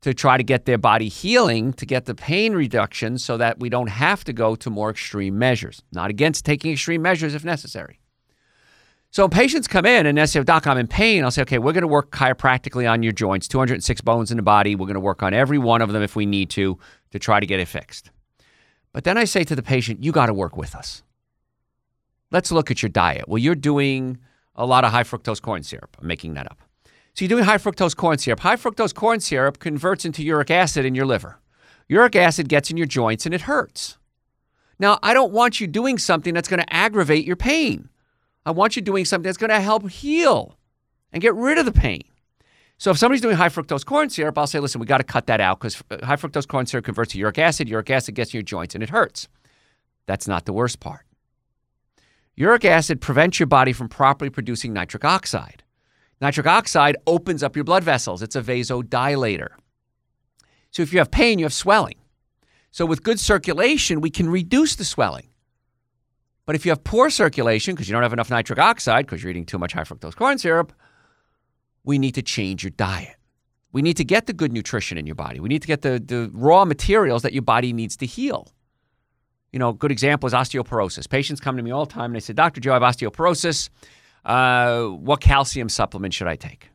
to 0.01 0.13
try 0.13 0.37
to 0.37 0.43
get 0.43 0.65
their 0.65 0.77
body 0.77 1.09
healing, 1.09 1.73
to 1.73 1.85
get 1.85 2.05
the 2.05 2.15
pain 2.15 2.53
reduction 2.53 3.17
so 3.17 3.37
that 3.37 3.59
we 3.59 3.69
don't 3.69 3.89
have 3.89 4.23
to 4.25 4.33
go 4.33 4.55
to 4.55 4.69
more 4.69 4.89
extreme 4.89 5.37
measures. 5.37 5.81
Not 5.91 6.09
against 6.09 6.45
taking 6.45 6.71
extreme 6.71 7.01
measures 7.01 7.33
if 7.33 7.43
necessary. 7.43 7.99
So 9.11 9.27
patients 9.27 9.67
come 9.67 9.85
in 9.87 10.05
and 10.05 10.29
say, 10.29 10.43
Doc, 10.43 10.67
I'm 10.67 10.77
in 10.77 10.87
pain. 10.87 11.23
I'll 11.23 11.31
say, 11.31 11.41
okay, 11.41 11.57
we're 11.57 11.73
going 11.73 11.81
to 11.81 11.87
work 11.87 12.11
chiropractically 12.11 12.89
on 12.89 13.01
your 13.01 13.11
joints, 13.11 13.47
206 13.47 14.01
bones 14.01 14.29
in 14.29 14.37
the 14.37 14.43
body. 14.43 14.75
We're 14.75 14.85
going 14.85 14.93
to 14.93 14.99
work 14.99 15.23
on 15.23 15.33
every 15.33 15.57
one 15.57 15.81
of 15.81 15.91
them 15.91 16.03
if 16.03 16.15
we 16.15 16.27
need 16.27 16.51
to, 16.51 16.77
to 17.11 17.19
try 17.19 17.39
to 17.39 17.45
get 17.45 17.59
it 17.59 17.67
fixed. 17.67 18.11
But 18.93 19.05
then 19.05 19.17
I 19.17 19.23
say 19.23 19.43
to 19.45 19.55
the 19.55 19.63
patient, 19.63 20.03
you 20.03 20.11
got 20.11 20.27
to 20.27 20.33
work 20.33 20.55
with 20.55 20.75
us. 20.75 21.03
Let's 22.31 22.51
look 22.51 22.69
at 22.69 22.83
your 22.83 22.89
diet. 22.89 23.27
Well, 23.27 23.39
you're 23.39 23.55
doing 23.55 24.19
a 24.55 24.65
lot 24.65 24.83
of 24.83 24.91
high 24.91 25.03
fructose 25.03 25.41
corn 25.41 25.63
syrup. 25.63 25.97
I'm 25.99 26.07
making 26.07 26.35
that 26.35 26.45
up. 26.45 26.59
So 27.15 27.25
you're 27.25 27.29
doing 27.29 27.45
high 27.45 27.57
fructose 27.57 27.95
corn 27.95 28.19
syrup. 28.19 28.41
High 28.41 28.57
fructose 28.57 28.93
corn 28.93 29.19
syrup 29.19 29.57
converts 29.57 30.05
into 30.05 30.23
uric 30.23 30.51
acid 30.51 30.85
in 30.85 30.93
your 30.93 31.07
liver. 31.07 31.39
Uric 31.87 32.15
acid 32.15 32.47
gets 32.47 32.69
in 32.69 32.77
your 32.77 32.85
joints 32.85 33.25
and 33.25 33.33
it 33.33 33.41
hurts. 33.41 33.97
Now, 34.77 34.99
I 35.01 35.15
don't 35.15 35.33
want 35.33 35.59
you 35.59 35.65
doing 35.65 35.97
something 35.97 36.35
that's 36.35 36.47
going 36.47 36.61
to 36.61 36.73
aggravate 36.73 37.25
your 37.25 37.35
pain. 37.35 37.89
I 38.49 38.51
want 38.51 38.75
you 38.75 38.81
doing 38.81 39.05
something 39.05 39.27
that's 39.27 39.37
going 39.37 39.51
to 39.51 39.61
help 39.61 39.87
heal 39.91 40.57
and 41.13 41.21
get 41.21 41.35
rid 41.35 41.59
of 41.59 41.65
the 41.65 41.71
pain. 41.71 42.01
So 42.79 42.89
if 42.89 42.97
somebody's 42.97 43.21
doing 43.21 43.35
high 43.35 43.49
fructose 43.49 43.85
corn 43.85 44.09
syrup, 44.09 44.39
I'll 44.39 44.47
say, 44.47 44.59
listen, 44.59 44.81
we 44.81 44.87
got 44.87 44.97
to 44.97 45.03
cut 45.03 45.27
that 45.27 45.39
out 45.39 45.59
because 45.59 45.83
uh, 45.91 46.03
high 46.03 46.15
fructose 46.15 46.47
corn 46.47 46.65
syrup 46.65 46.85
converts 46.85 47.11
to 47.11 47.19
uric 47.19 47.37
acid. 47.37 47.69
Uric 47.69 47.91
acid 47.91 48.15
gets 48.15 48.33
in 48.33 48.39
your 48.39 48.43
joints 48.43 48.73
and 48.73 48.83
it 48.83 48.89
hurts. 48.89 49.27
That's 50.07 50.27
not 50.27 50.45
the 50.45 50.53
worst 50.53 50.79
part. 50.79 51.05
Uric 52.35 52.65
acid 52.65 53.01
prevents 53.01 53.39
your 53.39 53.45
body 53.45 53.71
from 53.71 53.87
properly 53.87 54.31
producing 54.31 54.73
nitric 54.73 55.05
oxide. 55.05 55.61
Nitric 56.19 56.47
oxide 56.47 56.97
opens 57.05 57.43
up 57.43 57.55
your 57.55 57.65
blood 57.65 57.83
vessels. 57.83 58.23
It's 58.23 58.35
a 58.35 58.41
vasodilator. 58.41 59.49
So 60.71 60.81
if 60.81 60.91
you 60.91 60.97
have 60.97 61.11
pain, 61.11 61.37
you 61.37 61.45
have 61.45 61.53
swelling. 61.53 61.99
So 62.71 62.87
with 62.87 63.03
good 63.03 63.19
circulation, 63.19 64.01
we 64.01 64.09
can 64.09 64.27
reduce 64.27 64.75
the 64.75 64.85
swelling. 64.85 65.28
But 66.49 66.55
if 66.55 66.65
you 66.65 66.71
have 66.71 66.83
poor 66.83 67.11
circulation 67.11 67.75
because 67.75 67.87
you 67.87 67.93
don't 67.93 68.01
have 68.01 68.11
enough 68.11 68.31
nitric 68.31 68.57
oxide 68.57 69.05
because 69.05 69.21
you're 69.21 69.29
eating 69.29 69.45
too 69.45 69.59
much 69.59 69.73
high 69.73 69.83
fructose 69.83 70.15
corn 70.15 70.39
syrup, 70.39 70.73
we 71.83 71.99
need 71.99 72.15
to 72.15 72.23
change 72.23 72.63
your 72.63 72.71
diet. 72.71 73.17
We 73.71 73.83
need 73.83 73.97
to 73.97 74.03
get 74.03 74.25
the 74.25 74.33
good 74.33 74.51
nutrition 74.51 74.97
in 74.97 75.05
your 75.05 75.13
body. 75.13 75.39
We 75.39 75.47
need 75.47 75.61
to 75.61 75.67
get 75.67 75.83
the, 75.83 75.99
the 76.03 76.31
raw 76.33 76.65
materials 76.65 77.21
that 77.21 77.33
your 77.33 77.43
body 77.43 77.71
needs 77.71 77.95
to 77.97 78.07
heal. 78.07 78.51
You 79.53 79.59
know, 79.59 79.69
a 79.69 79.73
good 79.75 79.91
example 79.91 80.25
is 80.25 80.33
osteoporosis. 80.33 81.07
Patients 81.07 81.39
come 81.39 81.55
to 81.55 81.61
me 81.61 81.69
all 81.69 81.85
the 81.85 81.93
time 81.93 82.05
and 82.05 82.15
they 82.15 82.19
say, 82.19 82.33
Dr. 82.33 82.59
Joe, 82.59 82.71
I 82.71 82.79
have 82.79 82.81
osteoporosis. 82.81 83.69
Uh, 84.25 84.85
what 84.85 85.21
calcium 85.21 85.69
supplement 85.69 86.15
should 86.15 86.27
I 86.27 86.35
take? 86.35 86.71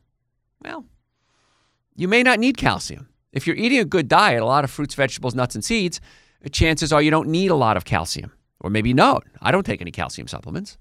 Well, 0.63 0.85
you 1.97 2.07
may 2.07 2.23
not 2.23 2.39
need 2.39 2.55
calcium. 2.55 3.09
If 3.33 3.45
you're 3.45 3.57
eating 3.57 3.79
a 3.79 3.83
good 3.83 4.07
diet, 4.07 4.41
a 4.41 4.45
lot 4.45 4.63
of 4.63 4.71
fruits, 4.71 4.95
vegetables, 4.95 5.35
nuts, 5.35 5.53
and 5.53 5.65
seeds, 5.65 5.99
chances 6.53 6.93
are 6.93 7.01
you 7.01 7.11
don't 7.11 7.27
need 7.27 7.51
a 7.51 7.55
lot 7.55 7.75
of 7.75 7.83
calcium. 7.83 8.31
Or 8.65 8.71
maybe 8.71 8.95
not. 8.95 9.23
I 9.43 9.51
don't 9.51 9.63
take 9.63 9.79
any 9.79 9.91
calcium 9.91 10.27
supplements. 10.27 10.79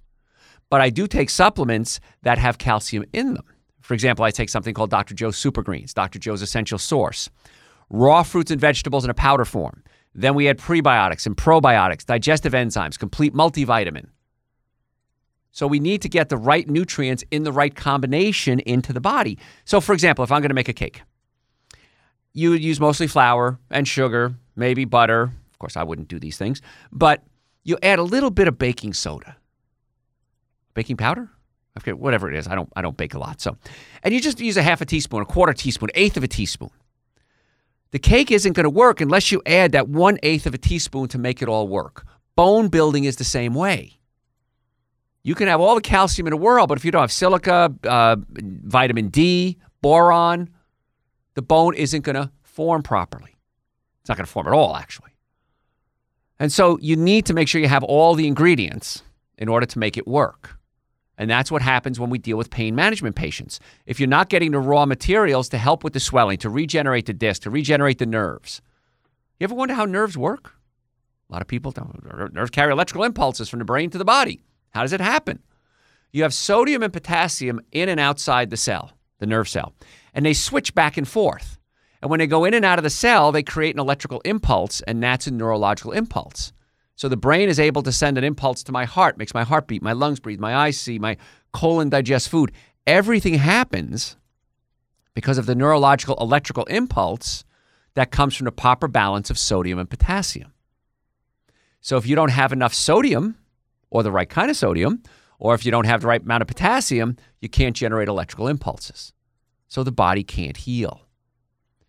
But 0.71 0.81
I 0.81 0.89
do 0.89 1.07
take 1.07 1.29
supplements 1.29 2.01
that 2.23 2.39
have 2.39 2.57
calcium 2.57 3.05
in 3.13 3.35
them. 3.35 3.45
For 3.83 3.93
example, 3.93 4.25
I 4.25 4.31
take 4.31 4.49
something 4.49 4.73
called 4.73 4.89
Dr. 4.89 5.13
Joe's 5.13 5.37
Super 5.37 5.63
Greens, 5.63 5.93
Dr. 5.93 6.19
Joe's 6.19 6.41
Essential 6.41 6.79
Source, 6.79 7.29
raw 7.91 8.23
fruits 8.23 8.51
and 8.51 8.59
vegetables 8.59 9.05
in 9.05 9.11
a 9.11 9.15
powder 9.15 9.45
form. 9.45 9.85
Then 10.15 10.35
we 10.35 10.49
add 10.49 10.59
prebiotics 10.59 11.27
and 11.27 11.37
probiotics, 11.37 12.07
digestive 12.07 12.55
enzymes, 12.55 12.99
complete 12.99 13.35
multivitamin. 13.35 14.07
So 15.53 15.67
we 15.67 15.79
need 15.79 16.01
to 16.01 16.09
get 16.09 16.31
the 16.31 16.39
right 16.39 16.67
nutrients 16.67 17.23
in 17.31 17.43
the 17.43 17.53
right 17.53 17.75
combination 17.75 18.61
into 18.61 18.95
the 18.95 19.01
body. 19.03 19.39
So, 19.67 19.83
for 19.83 19.93
example, 19.93 20.25
if 20.25 20.33
I'm 20.33 20.41
going 20.41 20.49
to 20.49 20.55
make 20.55 20.71
a 20.71 20.73
cake, 20.73 21.03
you 22.33 22.49
would 22.49 22.65
use 22.65 22.81
mostly 22.81 23.09
flour 23.09 23.59
and 23.71 23.87
sugar, 23.87 24.37
maybe 24.57 24.87
butter. 24.87 25.25
Of 25.25 25.59
course, 25.59 25.77
I 25.77 25.83
wouldn't 25.83 26.09
do 26.09 26.19
these 26.19 26.39
things, 26.39 26.63
but 26.91 27.23
you 27.65 27.77
add 27.83 27.99
a 27.99 28.03
little 28.03 28.31
bit 28.31 28.47
of 28.47 28.59
baking 28.59 28.93
soda, 28.93 29.37
baking 30.75 30.97
powder. 30.97 31.31
Okay, 31.77 31.93
whatever 31.93 32.31
it 32.31 32.37
is. 32.37 32.47
I 32.47 32.55
don't. 32.55 32.73
I 32.77 32.83
don't 32.83 32.97
bake 32.97 33.15
a 33.15 33.19
lot, 33.19 33.41
so, 33.41 33.57
and 34.05 34.15
you 34.15 34.21
just 34.21 34.39
use 34.39 34.57
a 34.57 34.63
half 34.63 34.81
a 34.81 34.85
teaspoon, 34.85 35.23
a 35.23 35.25
quarter 35.25 35.53
teaspoon, 35.53 35.89
eighth 35.97 36.17
of 36.17 36.23
a 36.23 36.29
teaspoon. 36.29 36.71
The 37.91 37.99
cake 37.99 38.31
isn't 38.31 38.53
going 38.53 38.65
to 38.65 38.71
work 38.71 39.01
unless 39.01 39.33
you 39.33 39.43
add 39.47 39.73
that 39.73 39.89
one 39.89 40.19
eighth 40.23 40.47
of 40.47 40.55
a 40.55 40.59
teaspoon 40.59 41.09
to 41.09 41.19
make 41.19 41.43
it 41.43 41.49
all 41.49 41.67
work. 41.67 42.07
Bone 42.37 42.69
building 42.69 43.05
is 43.05 43.17
the 43.17 43.25
same 43.25 43.55
way. 43.55 43.99
You 45.23 45.35
can 45.35 45.49
have 45.49 45.61
all 45.61 45.75
the 45.75 45.81
calcium 45.81 46.27
in 46.27 46.33
the 46.33 46.37
world, 46.37 46.69
but 46.69 46.77
if 46.77 46.85
you 46.85 46.91
don't 46.91 47.01
have 47.01 47.13
silica, 47.13 47.75
uh, 47.85 48.17
vitamin 48.29 49.09
D, 49.09 49.59
boron, 49.81 50.51
the 51.35 51.43
bone 51.43 51.75
isn't 51.75 52.03
going 52.03 52.17
to 52.17 52.31
form 52.43 52.83
properly. 52.83 53.35
It's 54.01 54.09
not 54.09 54.17
going 54.19 54.27
to 54.27 54.31
form 54.31 54.47
at 54.47 54.53
all, 54.53 54.77
actually. 54.77 55.14
And 56.39 56.53
so 56.53 56.79
you 56.81 56.97
need 56.97 57.27
to 57.27 57.35
make 57.35 57.49
sure 57.49 57.61
you 57.61 57.69
have 57.69 57.85
all 57.85 58.15
the 58.15 58.27
ingredients 58.27 59.03
in 59.39 59.49
order 59.49 59.67
to 59.67 59.79
make 59.79 59.97
it 59.97 60.07
work. 60.07 60.59
And 61.17 61.31
that's 61.31 61.51
what 61.51 61.63
happens 61.63 62.01
when 62.01 62.11
we 62.11 62.19
deal 62.19 62.37
with 62.37 62.51
pain 62.51 62.75
management 62.75 63.15
patients. 63.15 63.61
If 63.87 64.01
you're 64.01 64.09
not 64.09 64.29
getting 64.29 64.51
the 64.51 64.59
raw 64.59 64.85
materials 64.85 65.49
to 65.51 65.59
help 65.59 65.85
with 65.85 65.93
the 65.93 66.01
swelling, 66.01 66.39
to 66.39 66.51
regenerate 66.51 67.07
the 67.07 67.13
disc, 67.13 67.43
to 67.43 67.51
regenerate 67.51 67.99
the 67.99 68.07
nerves, 68.07 68.61
you 69.39 69.45
ever 69.45 69.55
wonder 69.55 69.75
how 69.75 69.85
nerves 69.85 70.19
work? 70.19 70.55
A 71.29 71.33
lot 71.33 71.43
of 71.43 71.49
people 71.49 71.73
don't. 71.73 72.35
Nerves 72.35 72.51
carry 72.51 72.73
electrical 72.73 73.05
impulses 73.05 73.49
from 73.49 73.59
the 73.59 73.65
brain 73.65 73.91
to 73.91 73.99
the 73.99 74.05
body. 74.05 74.41
How 74.71 74.83
does 74.83 74.93
it 74.93 75.01
happen? 75.01 75.41
You 76.13 76.23
have 76.23 76.35
sodium 76.35 76.83
and 76.83 76.93
potassium 76.93 77.61
in 77.73 77.89
and 77.89 77.99
outside 77.99 78.51
the 78.51 78.57
cell, 78.57 78.93
the 79.19 79.27
nerve 79.27 79.49
cell, 79.49 79.73
and 80.13 80.25
they 80.25 80.35
switch 80.35 80.75
back 80.75 80.97
and 80.97 81.07
forth. 81.07 81.59
And 82.05 82.11
when 82.11 82.19
they 82.19 82.27
go 82.27 82.45
in 82.45 82.53
and 82.53 82.67
out 82.67 82.79
of 82.79 82.83
the 82.83 82.91
cell, 82.91 83.33
they 83.33 83.43
create 83.43 83.75
an 83.75 83.81
electrical 83.81 84.21
impulse, 84.27 84.83
and 84.83 85.03
that's 85.03 85.27
a 85.27 85.31
neurological 85.31 85.93
impulse. 85.93 86.53
So 86.97 87.09
the 87.09 87.17
brain 87.17 87.49
is 87.49 87.59
able 87.59 87.83
to 87.83 87.93
send 87.93 88.19
an 88.19 88.25
impulse 88.25 88.63
to 88.65 88.73
my 88.73 88.85
heart, 88.85 89.17
makes 89.17 89.33
my 89.33 89.43
heart 89.43 89.67
beat, 89.67 89.81
my 89.81 89.95
lungs 89.95 90.21
breathe, 90.21 90.39
my 90.39 90.55
eyes 90.55 90.77
see, 90.79 90.99
my 90.99 91.17
colon 91.55 91.89
digest 91.89 92.29
food. 92.29 92.53
Everything 92.87 93.37
happens 93.37 94.19
because 95.15 95.39
of 95.39 95.47
the 95.47 95.55
neurological 95.55 96.15
electrical 96.21 96.65
impulse 96.65 97.43
that 97.95 98.11
comes 98.11 98.37
from 98.37 98.45
the 98.45 98.53
proper 98.53 98.87
balance 98.87 99.31
of 99.31 99.39
sodium 99.39 99.79
and 99.79 99.89
potassium. 99.89 100.53
So 101.81 101.97
if 101.97 102.07
you 102.07 102.15
don't 102.15 102.33
have 102.33 102.53
enough 102.53 102.75
sodium 102.75 103.39
or 103.89 104.03
the 104.03 104.13
right 104.13 104.29
kind 104.29 104.51
of 104.51 104.59
sodium, 104.59 105.03
or 105.39 105.55
if 105.55 105.65
you 105.65 105.71
don't 105.71 105.87
have 105.87 106.03
the 106.03 106.09
right 106.09 106.23
amount 106.23 106.43
of 106.43 106.49
potassium, 106.49 107.17
you 107.41 107.49
can't 107.49 107.75
generate 107.75 108.09
electrical 108.09 108.47
impulses. 108.47 109.15
So 109.69 109.83
the 109.83 109.91
body 109.91 110.23
can't 110.23 110.59
heal. 110.59 111.04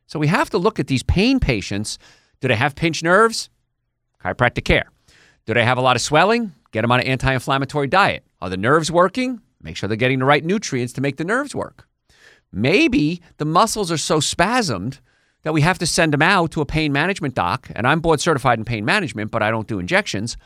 So 0.07 0.19
we 0.19 0.27
have 0.27 0.49
to 0.51 0.57
look 0.57 0.79
at 0.79 0.87
these 0.87 1.03
pain 1.03 1.39
patients. 1.39 1.97
Do 2.41 2.47
they 2.47 2.55
have 2.55 2.75
pinched 2.75 3.03
nerves? 3.03 3.49
Chiropractic 4.23 4.65
care. 4.65 4.91
Do 5.45 5.53
they 5.53 5.63
have 5.63 5.77
a 5.77 5.81
lot 5.81 5.95
of 5.95 6.01
swelling? 6.01 6.53
Get 6.71 6.81
them 6.81 6.91
on 6.91 6.99
an 6.99 7.07
anti 7.07 7.33
inflammatory 7.33 7.87
diet. 7.87 8.23
Are 8.41 8.49
the 8.49 8.57
nerves 8.57 8.91
working? 8.91 9.41
Make 9.61 9.77
sure 9.77 9.87
they're 9.87 9.97
getting 9.97 10.19
the 10.19 10.25
right 10.25 10.43
nutrients 10.43 10.93
to 10.93 11.01
make 11.01 11.17
the 11.17 11.23
nerves 11.23 11.55
work. 11.55 11.87
Maybe 12.51 13.21
the 13.37 13.45
muscles 13.45 13.91
are 13.91 13.97
so 13.97 14.19
spasmed 14.19 14.99
that 15.43 15.53
we 15.53 15.61
have 15.61 15.77
to 15.79 15.85
send 15.85 16.13
them 16.13 16.21
out 16.21 16.51
to 16.51 16.61
a 16.61 16.65
pain 16.65 16.91
management 16.91 17.35
doc. 17.35 17.69
And 17.75 17.87
I'm 17.87 17.99
board 17.99 18.19
certified 18.19 18.59
in 18.59 18.65
pain 18.65 18.85
management, 18.85 19.31
but 19.31 19.43
I 19.43 19.51
don't 19.51 19.67
do 19.67 19.79
injections. 19.79 20.37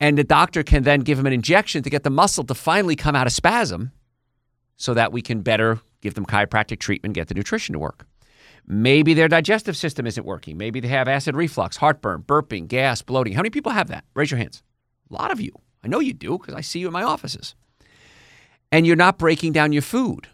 And 0.00 0.18
the 0.18 0.24
doctor 0.24 0.62
can 0.62 0.82
then 0.82 1.00
give 1.00 1.16
them 1.16 1.26
an 1.26 1.32
injection 1.32 1.82
to 1.82 1.90
get 1.90 2.02
the 2.02 2.10
muscle 2.10 2.44
to 2.44 2.54
finally 2.54 2.96
come 2.96 3.14
out 3.14 3.26
of 3.26 3.32
spasm 3.32 3.92
so 4.76 4.94
that 4.94 5.12
we 5.12 5.22
can 5.22 5.42
better 5.42 5.80
give 6.00 6.14
them 6.14 6.26
chiropractic 6.26 6.78
treatment, 6.78 7.14
get 7.14 7.28
the 7.28 7.34
nutrition 7.34 7.72
to 7.72 7.78
work. 7.78 8.06
Maybe 8.66 9.14
their 9.14 9.28
digestive 9.28 9.76
system 9.76 10.06
isn't 10.06 10.24
working. 10.24 10.56
Maybe 10.56 10.80
they 10.80 10.88
have 10.88 11.08
acid 11.08 11.34
reflux, 11.34 11.76
heartburn, 11.76 12.22
burping, 12.22 12.68
gas, 12.68 13.02
bloating. 13.02 13.32
How 13.32 13.40
many 13.40 13.50
people 13.50 13.72
have 13.72 13.88
that? 13.88 14.04
Raise 14.14 14.30
your 14.30 14.38
hands. 14.38 14.62
A 15.10 15.14
lot 15.14 15.30
of 15.30 15.40
you. 15.40 15.52
I 15.84 15.88
know 15.88 16.00
you 16.00 16.12
do 16.12 16.38
because 16.38 16.54
I 16.54 16.60
see 16.60 16.78
you 16.78 16.86
in 16.86 16.92
my 16.92 17.02
offices. 17.02 17.54
And 18.70 18.86
you're 18.86 18.96
not 18.96 19.18
breaking 19.18 19.52
down 19.52 19.72
your 19.72 19.82
food. 19.82 20.28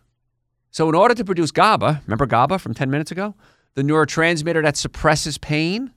So, 0.71 0.89
in 0.89 0.95
order 0.95 1.15
to 1.15 1.25
produce 1.25 1.51
GABA, 1.51 2.03
remember 2.07 2.27
GABA 2.27 2.59
from 2.59 2.75
10 2.75 2.91
minutes 2.91 3.11
ago? 3.11 3.35
The 3.75 3.83
neurotransmitter 3.83 4.63
that 4.63 4.77
suppresses 4.77 5.39
pain. 5.39 5.93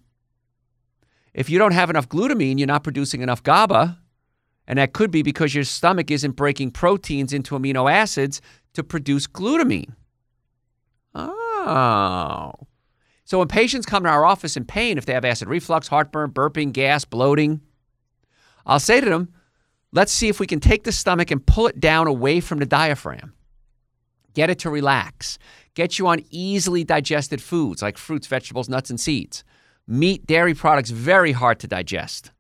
If 1.34 1.50
you 1.50 1.60
don't 1.60 1.74
have 1.74 1.90
enough 1.90 2.10
glutamine, 2.10 2.58
you're 2.58 2.68
not 2.68 2.84
producing 2.84 3.22
enough 3.22 3.44
GABA. 3.44 4.00
And 4.68 4.80
that 4.80 4.94
could 4.94 5.12
be 5.12 5.22
because 5.22 5.54
your 5.54 5.66
stomach 5.66 6.10
isn't 6.10 6.32
breaking 6.32 6.72
proteins 6.72 7.34
into 7.34 7.58
amino 7.58 7.92
acids 7.92 8.42
to 8.74 8.84
produce 8.84 9.28
glutamine. 9.28 9.94
So 11.66 13.40
when 13.40 13.48
patients 13.48 13.86
come 13.86 14.04
to 14.04 14.10
our 14.10 14.26
office 14.26 14.58
in 14.58 14.66
pain, 14.66 14.98
if 14.98 15.06
they 15.06 15.14
have 15.14 15.24
acid 15.24 15.48
reflux, 15.48 15.88
heartburn, 15.88 16.32
burping, 16.32 16.74
gas, 16.74 17.06
bloating, 17.06 17.62
I'll 18.66 18.80
say 18.80 19.00
to 19.00 19.10
them, 19.10 19.34
let's 19.92 20.12
see 20.12 20.28
if 20.28 20.40
we 20.40 20.48
can 20.48 20.60
take 20.60 20.84
the 20.84 20.92
stomach 20.92 21.32
and 21.32 21.46
pull 21.46 21.68
it 21.68 21.80
down 21.80 22.08
away 22.08 22.40
from 22.40 22.60
the 22.60 22.66
diaphragm. 22.66 23.34
Get 24.34 24.50
it 24.50 24.60
to 24.60 24.70
relax. 24.70 25.40
Get 25.74 25.98
you 25.98 26.08
on 26.08 26.24
easily 26.30 26.84
digested 26.84 27.42
foods 27.42 27.82
like 27.82 27.98
fruits, 27.98 28.28
vegetables, 28.28 28.70
nuts, 28.70 28.90
and 28.90 29.00
seeds. 29.00 29.44
Meat, 29.88 30.26
dairy 30.26 30.54
products, 30.54 30.90
very 30.90 31.32
hard 31.32 31.60
to 31.60 31.68
digest. 31.68 32.32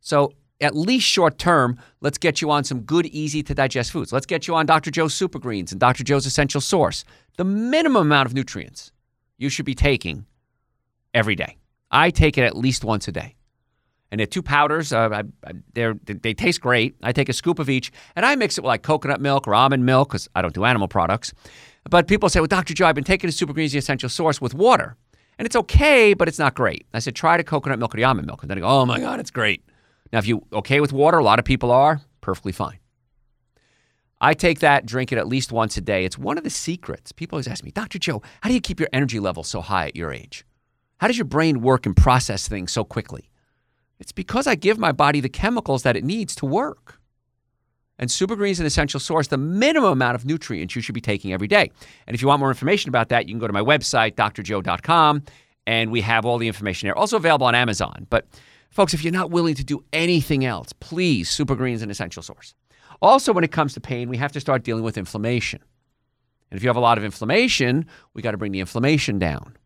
So 0.00 0.32
at 0.60 0.76
least 0.76 1.06
short 1.06 1.38
term, 1.38 1.78
let's 2.00 2.18
get 2.18 2.40
you 2.40 2.50
on 2.50 2.64
some 2.64 2.80
good, 2.80 3.06
easy 3.06 3.42
to 3.42 3.54
digest 3.54 3.90
foods. 3.90 4.12
Let's 4.12 4.26
get 4.26 4.46
you 4.46 4.54
on 4.54 4.66
Dr. 4.66 4.90
Joe's 4.90 5.14
Super 5.14 5.38
Greens 5.38 5.72
and 5.72 5.80
Dr. 5.80 6.04
Joe's 6.04 6.26
Essential 6.26 6.60
Source. 6.60 7.04
The 7.36 7.44
minimum 7.44 8.02
amount 8.02 8.26
of 8.26 8.34
nutrients 8.34 8.92
you 9.38 9.48
should 9.48 9.66
be 9.66 9.74
taking 9.74 10.26
every 11.12 11.34
day. 11.34 11.56
I 11.90 12.10
take 12.10 12.38
it 12.38 12.42
at 12.42 12.56
least 12.56 12.84
once 12.84 13.08
a 13.08 13.12
day. 13.12 13.36
And 14.10 14.20
they're 14.20 14.26
two 14.26 14.42
powders. 14.42 14.92
Uh, 14.92 15.22
I, 15.44 15.52
they 15.72 16.34
taste 16.34 16.60
great. 16.60 16.94
I 17.02 17.12
take 17.12 17.28
a 17.28 17.32
scoop 17.32 17.58
of 17.58 17.68
each, 17.68 17.90
and 18.14 18.24
I 18.24 18.36
mix 18.36 18.56
it 18.56 18.60
with 18.60 18.68
like 18.68 18.82
coconut 18.82 19.20
milk 19.20 19.48
or 19.48 19.54
almond 19.54 19.84
milk 19.84 20.10
because 20.10 20.28
I 20.36 20.42
don't 20.42 20.54
do 20.54 20.64
animal 20.64 20.86
products. 20.86 21.32
But 21.90 22.06
people 22.06 22.28
say, 22.28 22.38
well, 22.38 22.46
Dr. 22.46 22.74
Joe, 22.74 22.86
I've 22.86 22.94
been 22.94 23.02
taking 23.02 23.26
the 23.26 23.32
Super 23.32 23.52
Greens, 23.52 23.72
the 23.72 23.78
Essential 23.78 24.08
Source 24.08 24.40
with 24.40 24.54
water. 24.54 24.96
And 25.36 25.46
it's 25.46 25.56
okay, 25.56 26.14
but 26.14 26.28
it's 26.28 26.38
not 26.38 26.54
great. 26.54 26.86
I 26.94 27.00
said, 27.00 27.16
try 27.16 27.36
the 27.36 27.44
coconut 27.44 27.80
milk 27.80 27.92
or 27.92 27.96
the 27.96 28.04
almond 28.04 28.28
milk. 28.28 28.42
And 28.42 28.50
then 28.50 28.56
they 28.56 28.62
go, 28.62 28.68
oh 28.68 28.86
my 28.86 29.00
God, 29.00 29.18
it's 29.18 29.32
great. 29.32 29.64
Now, 30.14 30.20
if 30.20 30.28
you're 30.28 30.42
okay 30.52 30.78
with 30.78 30.92
water, 30.92 31.18
a 31.18 31.24
lot 31.24 31.40
of 31.40 31.44
people 31.44 31.72
are, 31.72 32.00
perfectly 32.20 32.52
fine. 32.52 32.78
I 34.20 34.32
take 34.32 34.60
that, 34.60 34.86
drink 34.86 35.10
it 35.10 35.18
at 35.18 35.26
least 35.26 35.50
once 35.50 35.76
a 35.76 35.80
day. 35.80 36.04
It's 36.04 36.16
one 36.16 36.38
of 36.38 36.44
the 36.44 36.50
secrets. 36.50 37.10
People 37.10 37.34
always 37.34 37.48
ask 37.48 37.64
me, 37.64 37.72
Dr. 37.72 37.98
Joe, 37.98 38.22
how 38.40 38.48
do 38.48 38.54
you 38.54 38.60
keep 38.60 38.78
your 38.78 38.88
energy 38.92 39.18
level 39.18 39.42
so 39.42 39.60
high 39.60 39.88
at 39.88 39.96
your 39.96 40.12
age? 40.12 40.46
How 40.98 41.08
does 41.08 41.18
your 41.18 41.24
brain 41.24 41.62
work 41.62 41.84
and 41.84 41.96
process 41.96 42.46
things 42.46 42.70
so 42.70 42.84
quickly? 42.84 43.28
It's 43.98 44.12
because 44.12 44.46
I 44.46 44.54
give 44.54 44.78
my 44.78 44.92
body 44.92 45.18
the 45.18 45.28
chemicals 45.28 45.82
that 45.82 45.96
it 45.96 46.04
needs 46.04 46.36
to 46.36 46.46
work. 46.46 47.00
And 47.98 48.08
Super 48.08 48.36
Green 48.36 48.52
is 48.52 48.60
an 48.60 48.66
essential 48.66 49.00
source, 49.00 49.26
the 49.26 49.36
minimum 49.36 49.90
amount 49.90 50.14
of 50.14 50.24
nutrients 50.24 50.76
you 50.76 50.80
should 50.80 50.94
be 50.94 51.00
taking 51.00 51.32
every 51.32 51.48
day. 51.48 51.72
And 52.06 52.14
if 52.14 52.22
you 52.22 52.28
want 52.28 52.38
more 52.38 52.50
information 52.50 52.88
about 52.88 53.08
that, 53.08 53.26
you 53.26 53.32
can 53.32 53.40
go 53.40 53.48
to 53.48 53.52
my 53.52 53.62
website, 53.62 54.14
drjoe.com, 54.14 55.24
and 55.66 55.90
we 55.90 56.02
have 56.02 56.24
all 56.24 56.38
the 56.38 56.46
information 56.46 56.86
there. 56.86 56.96
Also 56.96 57.16
available 57.16 57.48
on 57.48 57.56
Amazon. 57.56 58.06
But 58.10 58.28
Folks, 58.74 58.92
if 58.92 59.04
you're 59.04 59.12
not 59.12 59.30
willing 59.30 59.54
to 59.54 59.62
do 59.62 59.84
anything 59.92 60.44
else, 60.44 60.72
please, 60.80 61.30
Super 61.30 61.54
Green 61.54 61.74
is 61.76 61.82
an 61.82 61.92
essential 61.92 62.24
source. 62.24 62.54
Also, 63.00 63.32
when 63.32 63.44
it 63.44 63.52
comes 63.52 63.72
to 63.74 63.80
pain, 63.80 64.08
we 64.08 64.16
have 64.16 64.32
to 64.32 64.40
start 64.40 64.64
dealing 64.64 64.82
with 64.82 64.98
inflammation. 64.98 65.60
And 66.50 66.56
if 66.56 66.64
you 66.64 66.68
have 66.68 66.76
a 66.76 66.80
lot 66.80 66.98
of 66.98 67.04
inflammation, 67.04 67.86
we 68.14 68.22
got 68.22 68.32
to 68.32 68.36
bring 68.36 68.50
the 68.50 68.58
inflammation 68.58 69.20
down. 69.20 69.56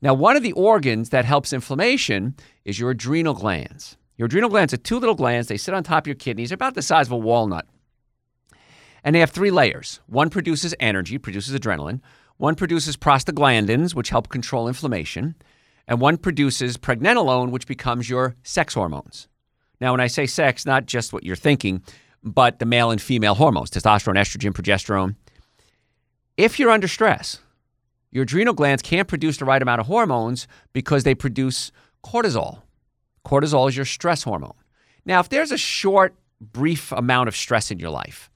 Now, 0.00 0.14
one 0.14 0.36
of 0.36 0.44
the 0.44 0.52
organs 0.52 1.08
that 1.08 1.24
helps 1.24 1.52
inflammation 1.52 2.36
is 2.64 2.78
your 2.78 2.92
adrenal 2.92 3.34
glands. 3.34 3.96
Your 4.16 4.26
adrenal 4.26 4.48
glands 4.48 4.72
are 4.72 4.76
two 4.76 5.00
little 5.00 5.16
glands. 5.16 5.48
They 5.48 5.56
sit 5.56 5.74
on 5.74 5.82
top 5.82 6.04
of 6.04 6.06
your 6.06 6.14
kidneys. 6.14 6.50
They're 6.50 6.54
about 6.54 6.74
the 6.74 6.82
size 6.82 7.08
of 7.08 7.12
a 7.12 7.16
walnut. 7.16 7.66
And 9.02 9.12
they 9.12 9.20
have 9.20 9.30
three 9.30 9.50
layers. 9.50 9.98
One 10.06 10.30
produces 10.30 10.72
energy, 10.78 11.18
produces 11.18 11.58
adrenaline. 11.58 12.00
One 12.36 12.54
produces 12.54 12.96
prostaglandins, 12.96 13.96
which 13.96 14.10
help 14.10 14.28
control 14.28 14.68
inflammation 14.68 15.34
and 15.88 16.00
one 16.00 16.16
produces 16.16 16.76
pregnenolone, 16.76 17.50
which 17.50 17.66
becomes 17.66 18.08
your 18.08 18.36
sex 18.42 18.74
hormones. 18.74 19.28
Now, 19.80 19.92
when 19.92 20.00
I 20.00 20.06
say 20.06 20.26
sex, 20.26 20.64
not 20.64 20.86
just 20.86 21.12
what 21.12 21.24
you're 21.24 21.36
thinking, 21.36 21.82
but 22.22 22.58
the 22.58 22.66
male 22.66 22.90
and 22.90 23.00
female 23.00 23.34
hormones 23.34 23.70
testosterone, 23.70 24.16
estrogen, 24.16 24.52
progesterone. 24.52 25.16
If 26.36 26.58
you're 26.58 26.70
under 26.70 26.88
stress, 26.88 27.40
your 28.10 28.22
adrenal 28.22 28.54
glands 28.54 28.82
can't 28.82 29.08
produce 29.08 29.38
the 29.38 29.44
right 29.44 29.60
amount 29.60 29.80
of 29.80 29.86
hormones 29.86 30.46
because 30.72 31.04
they 31.04 31.14
produce 31.14 31.72
cortisol. 32.04 32.62
Cortisol 33.26 33.68
is 33.68 33.76
your 33.76 33.84
stress 33.84 34.22
hormone. 34.22 34.54
Now, 35.04 35.20
if 35.20 35.28
there's 35.28 35.52
a 35.52 35.58
short, 35.58 36.14
brief 36.40 36.92
amount 36.92 37.28
of 37.28 37.36
stress 37.36 37.70
in 37.70 37.78
your 37.78 37.90
life, 37.90 38.30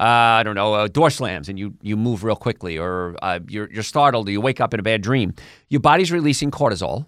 uh, 0.00 0.04
I 0.04 0.42
don't 0.42 0.54
know, 0.54 0.74
uh, 0.74 0.88
door 0.88 1.10
slams 1.10 1.48
and 1.48 1.58
you 1.58 1.74
you 1.82 1.96
move 1.96 2.24
real 2.24 2.36
quickly, 2.36 2.78
or 2.78 3.16
uh, 3.22 3.40
you're 3.48 3.70
you're 3.70 3.82
startled, 3.82 4.28
or 4.28 4.32
you 4.32 4.40
wake 4.40 4.60
up 4.60 4.72
in 4.72 4.80
a 4.80 4.82
bad 4.82 5.02
dream. 5.02 5.34
Your 5.68 5.80
body's 5.80 6.10
releasing 6.10 6.50
cortisol, 6.50 7.06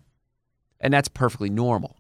and 0.81 0.93
that's 0.93 1.09
perfectly 1.09 1.51
normal. 1.51 1.97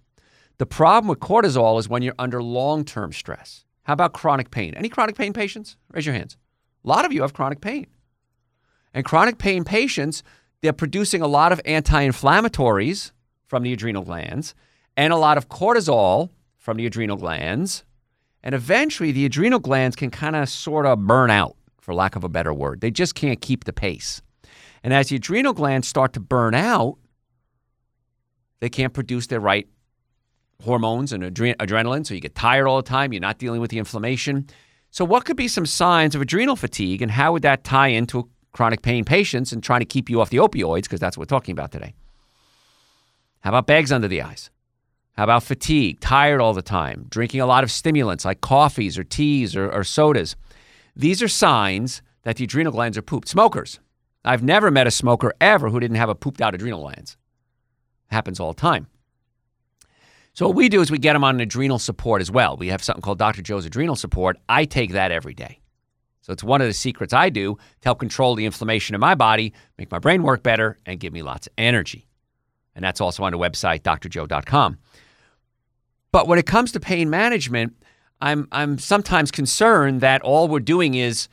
The 0.58 0.66
problem 0.66 1.08
with 1.08 1.20
cortisol 1.20 1.78
is 1.80 1.88
when 1.88 2.02
you're 2.02 2.14
under 2.18 2.42
long-term 2.42 3.12
stress. 3.12 3.64
How 3.84 3.92
about 3.92 4.12
chronic 4.12 4.50
pain? 4.50 4.74
Any 4.74 4.88
chronic 4.88 5.16
pain 5.16 5.32
patients? 5.32 5.76
Raise 5.92 6.06
your 6.06 6.14
hands. 6.14 6.36
A 6.84 6.88
lot 6.88 7.04
of 7.04 7.12
you 7.12 7.22
have 7.22 7.32
chronic 7.32 7.60
pain. 7.60 7.86
And 8.92 9.04
chronic 9.04 9.38
pain 9.38 9.64
patients, 9.64 10.22
they're 10.60 10.72
producing 10.72 11.22
a 11.22 11.26
lot 11.26 11.50
of 11.50 11.60
anti 11.64 12.06
inflammatories 12.06 13.10
from 13.46 13.62
the 13.62 13.72
adrenal 13.72 14.04
glands 14.04 14.54
and 14.96 15.12
a 15.12 15.16
lot 15.16 15.36
of 15.36 15.48
cortisol 15.48 16.30
from 16.58 16.76
the 16.76 16.86
adrenal 16.86 17.16
glands. 17.16 17.84
And 18.44 18.54
eventually, 18.54 19.10
the 19.10 19.24
adrenal 19.24 19.58
glands 19.58 19.96
can 19.96 20.10
kind 20.10 20.36
of 20.36 20.50
sort 20.50 20.84
of 20.84 21.00
burn 21.06 21.30
out, 21.30 21.56
for 21.80 21.94
lack 21.94 22.14
of 22.14 22.24
a 22.24 22.28
better 22.28 22.52
word. 22.52 22.82
They 22.82 22.90
just 22.90 23.14
can't 23.14 23.40
keep 23.40 23.64
the 23.64 23.72
pace. 23.72 24.20
And 24.82 24.92
as 24.92 25.08
the 25.08 25.16
adrenal 25.16 25.54
glands 25.54 25.88
start 25.88 26.12
to 26.12 26.20
burn 26.20 26.54
out, 26.54 26.98
they 28.60 28.68
can't 28.68 28.92
produce 28.92 29.28
their 29.28 29.40
right 29.40 29.66
hormones 30.62 31.10
and 31.12 31.22
adre- 31.22 31.56
adrenaline. 31.56 32.06
So 32.06 32.12
you 32.12 32.20
get 32.20 32.34
tired 32.34 32.66
all 32.66 32.76
the 32.76 32.82
time. 32.82 33.14
You're 33.14 33.20
not 33.20 33.38
dealing 33.38 33.62
with 33.62 33.70
the 33.70 33.78
inflammation. 33.78 34.46
So, 34.90 35.06
what 35.06 35.24
could 35.24 35.38
be 35.38 35.48
some 35.48 35.66
signs 35.66 36.14
of 36.14 36.20
adrenal 36.20 36.54
fatigue, 36.54 37.00
and 37.00 37.10
how 37.10 37.32
would 37.32 37.42
that 37.42 37.64
tie 37.64 37.88
into 37.88 38.28
chronic 38.52 38.82
pain 38.82 39.04
patients 39.04 39.52
and 39.52 39.62
trying 39.62 39.80
to 39.80 39.86
keep 39.86 40.10
you 40.10 40.20
off 40.20 40.28
the 40.28 40.36
opioids? 40.36 40.82
Because 40.82 41.00
that's 41.00 41.16
what 41.16 41.22
we're 41.22 41.36
talking 41.36 41.52
about 41.52 41.72
today. 41.72 41.94
How 43.40 43.50
about 43.50 43.66
bags 43.66 43.90
under 43.90 44.06
the 44.06 44.22
eyes? 44.22 44.50
How 45.16 45.24
about 45.24 45.44
fatigue, 45.44 46.00
tired 46.00 46.40
all 46.40 46.54
the 46.54 46.62
time, 46.62 47.06
drinking 47.08 47.40
a 47.40 47.46
lot 47.46 47.62
of 47.62 47.70
stimulants 47.70 48.24
like 48.24 48.40
coffees 48.40 48.98
or 48.98 49.04
teas 49.04 49.54
or, 49.54 49.70
or 49.70 49.84
sodas? 49.84 50.34
These 50.96 51.22
are 51.22 51.28
signs 51.28 52.02
that 52.22 52.36
the 52.36 52.44
adrenal 52.44 52.72
glands 52.72 52.98
are 52.98 53.02
pooped. 53.02 53.28
Smokers. 53.28 53.78
I've 54.24 54.42
never 54.42 54.70
met 54.70 54.86
a 54.86 54.90
smoker 54.90 55.32
ever 55.40 55.68
who 55.68 55.78
didn't 55.78 55.98
have 55.98 56.08
a 56.08 56.14
pooped 56.14 56.40
out 56.40 56.54
adrenal 56.54 56.80
glands. 56.80 57.16
Happens 58.08 58.40
all 58.40 58.52
the 58.52 58.60
time. 58.60 58.88
So 60.32 60.48
what 60.48 60.56
we 60.56 60.68
do 60.68 60.80
is 60.80 60.90
we 60.90 60.98
get 60.98 61.12
them 61.12 61.22
on 61.22 61.36
an 61.36 61.40
adrenal 61.42 61.78
support 61.78 62.20
as 62.20 62.30
well. 62.30 62.56
We 62.56 62.68
have 62.68 62.82
something 62.82 63.02
called 63.02 63.18
Dr. 63.18 63.42
Joe's 63.42 63.66
adrenal 63.66 63.94
support. 63.94 64.36
I 64.48 64.64
take 64.64 64.92
that 64.92 65.12
every 65.12 65.34
day. 65.34 65.60
So 66.22 66.32
it's 66.32 66.42
one 66.42 66.60
of 66.60 66.66
the 66.66 66.72
secrets 66.72 67.12
I 67.12 67.28
do 67.28 67.54
to 67.54 67.88
help 67.88 68.00
control 68.00 68.34
the 68.34 68.46
inflammation 68.46 68.94
in 68.94 69.00
my 69.00 69.14
body, 69.14 69.52
make 69.78 69.92
my 69.92 69.98
brain 69.98 70.22
work 70.22 70.42
better, 70.42 70.78
and 70.86 70.98
give 70.98 71.12
me 71.12 71.22
lots 71.22 71.46
of 71.46 71.52
energy. 71.56 72.08
And 72.74 72.84
that's 72.84 73.00
also 73.00 73.22
on 73.22 73.30
the 73.30 73.38
website, 73.38 73.82
drjoe.com. 73.82 74.78
But 76.14 76.28
when 76.28 76.38
it 76.38 76.46
comes 76.46 76.70
to 76.70 76.78
pain 76.78 77.10
management, 77.10 77.74
I'm, 78.20 78.46
I'm 78.52 78.78
sometimes 78.78 79.32
concerned 79.32 80.00
that 80.02 80.22
all 80.22 80.46
we're 80.46 80.60
doing 80.60 80.94
is 80.94 81.26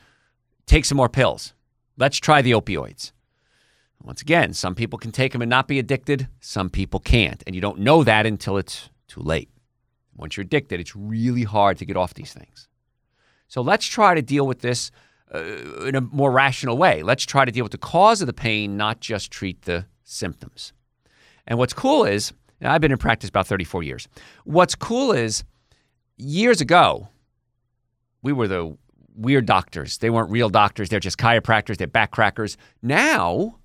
take 0.66 0.84
some 0.84 0.96
more 0.96 1.08
pills. 1.08 1.54
Let's 1.96 2.18
try 2.18 2.42
the 2.42 2.50
opioids. 2.50 3.12
Once 4.02 4.20
again, 4.20 4.52
some 4.52 4.74
people 4.74 4.98
can 4.98 5.12
take 5.12 5.30
them 5.30 5.40
and 5.40 5.48
not 5.48 5.68
be 5.68 5.78
addicted, 5.78 6.26
some 6.40 6.68
people 6.68 6.98
can't. 6.98 7.44
And 7.46 7.54
you 7.54 7.60
don't 7.60 7.78
know 7.78 8.02
that 8.02 8.26
until 8.26 8.56
it's 8.56 8.90
too 9.06 9.20
late. 9.20 9.50
Once 10.16 10.36
you're 10.36 10.42
addicted, 10.42 10.80
it's 10.80 10.96
really 10.96 11.44
hard 11.44 11.78
to 11.78 11.84
get 11.84 11.96
off 11.96 12.14
these 12.14 12.32
things. 12.32 12.66
So 13.46 13.62
let's 13.62 13.86
try 13.86 14.16
to 14.16 14.20
deal 14.20 14.48
with 14.48 14.62
this 14.62 14.90
uh, 15.32 15.84
in 15.84 15.94
a 15.94 16.00
more 16.00 16.32
rational 16.32 16.76
way. 16.76 17.04
Let's 17.04 17.24
try 17.24 17.44
to 17.44 17.52
deal 17.52 17.64
with 17.64 17.70
the 17.70 17.78
cause 17.78 18.20
of 18.20 18.26
the 18.26 18.32
pain, 18.32 18.76
not 18.76 18.98
just 18.98 19.30
treat 19.30 19.62
the 19.62 19.86
symptoms. 20.02 20.72
And 21.46 21.56
what's 21.56 21.72
cool 21.72 22.04
is, 22.04 22.32
I've 22.70 22.80
been 22.80 22.92
in 22.92 22.98
practice 22.98 23.28
about 23.28 23.46
34 23.46 23.82
years. 23.82 24.08
What's 24.44 24.74
cool 24.74 25.12
is 25.12 25.44
years 26.16 26.60
ago, 26.60 27.08
we 28.22 28.32
were 28.32 28.48
the 28.48 28.76
weird 29.14 29.46
doctors. 29.46 29.98
They 29.98 30.10
weren't 30.10 30.30
real 30.30 30.48
doctors, 30.48 30.88
they're 30.88 31.00
just 31.00 31.18
chiropractors, 31.18 31.76
they're 31.76 31.86
backcrackers. 31.86 32.56
Now, 32.82 33.58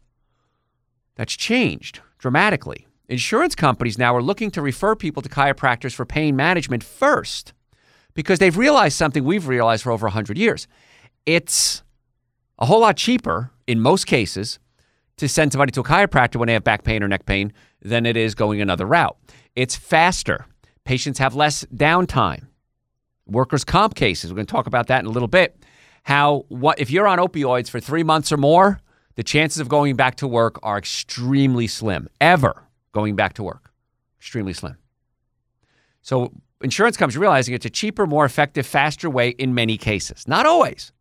that's 1.15 1.35
changed 1.35 2.01
dramatically. 2.17 2.87
Insurance 3.09 3.55
companies 3.55 3.97
now 3.97 4.15
are 4.15 4.21
looking 4.21 4.51
to 4.51 4.61
refer 4.61 4.95
people 4.95 5.21
to 5.21 5.29
chiropractors 5.29 5.93
for 5.93 6.05
pain 6.05 6.35
management 6.35 6.83
first 6.83 7.53
because 8.13 8.39
they've 8.39 8.57
realized 8.57 8.97
something 8.97 9.23
we've 9.23 9.47
realized 9.47 9.83
for 9.83 9.91
over 9.91 10.07
100 10.07 10.37
years. 10.37 10.67
It's 11.25 11.83
a 12.59 12.65
whole 12.65 12.81
lot 12.81 12.97
cheaper 12.97 13.51
in 13.65 13.79
most 13.79 14.07
cases 14.07 14.59
to 15.17 15.27
send 15.27 15.51
somebody 15.51 15.71
to 15.71 15.81
a 15.81 15.83
chiropractor 15.83 16.37
when 16.37 16.47
they 16.47 16.53
have 16.53 16.63
back 16.63 16.83
pain 16.83 17.03
or 17.03 17.07
neck 17.07 17.25
pain 17.25 17.51
than 17.81 18.05
it 18.05 18.15
is 18.15 18.35
going 18.35 18.61
another 18.61 18.85
route. 18.85 19.17
It's 19.55 19.75
faster. 19.75 20.45
Patients 20.85 21.19
have 21.19 21.35
less 21.35 21.65
downtime. 21.65 22.47
Workers' 23.25 23.65
comp 23.65 23.95
cases, 23.95 24.31
we're 24.31 24.35
going 24.35 24.45
to 24.45 24.51
talk 24.51 24.67
about 24.67 24.87
that 24.87 25.01
in 25.01 25.05
a 25.05 25.11
little 25.11 25.27
bit. 25.27 25.61
How 26.03 26.45
what 26.47 26.79
if 26.79 26.89
you're 26.89 27.07
on 27.07 27.17
opioids 27.17 27.69
for 27.69 27.79
3 27.79 28.03
months 28.03 28.31
or 28.31 28.37
more, 28.37 28.79
the 29.15 29.23
chances 29.23 29.59
of 29.59 29.67
going 29.67 29.95
back 29.95 30.15
to 30.15 30.27
work 30.27 30.59
are 30.63 30.77
extremely 30.77 31.67
slim. 31.67 32.07
Ever 32.21 32.63
going 32.93 33.15
back 33.15 33.33
to 33.33 33.43
work. 33.43 33.71
Extremely 34.19 34.53
slim. 34.53 34.77
So 36.01 36.31
insurance 36.61 36.95
companies 36.95 37.17
realizing 37.17 37.53
it's 37.53 37.65
a 37.65 37.69
cheaper, 37.69 38.07
more 38.07 38.23
effective, 38.23 38.65
faster 38.65 39.09
way 39.09 39.29
in 39.29 39.53
many 39.53 39.77
cases. 39.77 40.27
Not 40.27 40.45
always. 40.45 40.93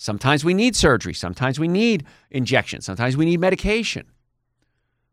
Sometimes 0.00 0.44
we 0.44 0.54
need 0.54 0.76
surgery. 0.76 1.12
Sometimes 1.12 1.58
we 1.58 1.66
need 1.66 2.06
injections. 2.30 2.86
Sometimes 2.86 3.16
we 3.16 3.24
need 3.24 3.40
medication. 3.40 4.06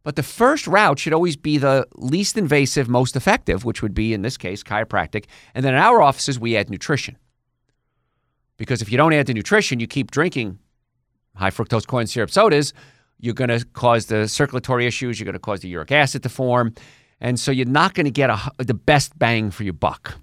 But 0.04 0.16
the 0.16 0.22
first 0.22 0.68
route 0.68 1.00
should 1.00 1.12
always 1.12 1.36
be 1.36 1.58
the 1.58 1.88
least 1.96 2.38
invasive, 2.38 2.88
most 2.88 3.16
effective, 3.16 3.66
which 3.66 3.82
would 3.82 3.96
be, 3.96 4.14
in 4.14 4.22
this 4.22 4.38
case, 4.38 4.62
chiropractic. 4.62 5.26
And 5.56 5.66
then 5.66 5.74
in 5.74 5.80
our 5.80 6.04
offices, 6.04 6.40
we 6.40 6.56
add 6.56 6.70
nutrition. 6.70 7.18
Because 8.58 8.84
if 8.84 8.92
you 8.92 8.98
don't 8.98 9.12
add 9.12 9.26
the 9.26 9.34
nutrition, 9.34 9.80
you 9.80 9.88
keep 9.88 10.12
drinking 10.12 10.60
high 11.36 11.50
fructose 11.50 11.88
corn 11.88 12.06
syrup 12.06 12.30
sodas, 12.30 12.72
you're 13.20 13.34
going 13.34 13.50
to 13.50 13.66
cause 13.74 14.06
the 14.06 14.28
circulatory 14.28 14.86
issues, 14.86 15.20
you're 15.20 15.26
going 15.26 15.34
to 15.34 15.40
cause 15.40 15.62
the 15.62 15.68
uric 15.68 15.92
acid 15.92 16.22
to 16.24 16.30
form. 16.30 16.76
And 17.20 17.40
so 17.40 17.52
you're 17.52 17.66
not 17.66 17.96
going 17.96 18.06
to 18.06 18.12
get 18.12 18.30
a, 18.30 18.40
the 18.60 18.76
best 18.76 19.18
bang 19.18 19.50
for 19.50 19.64
your 19.64 19.74
buck. 19.74 20.20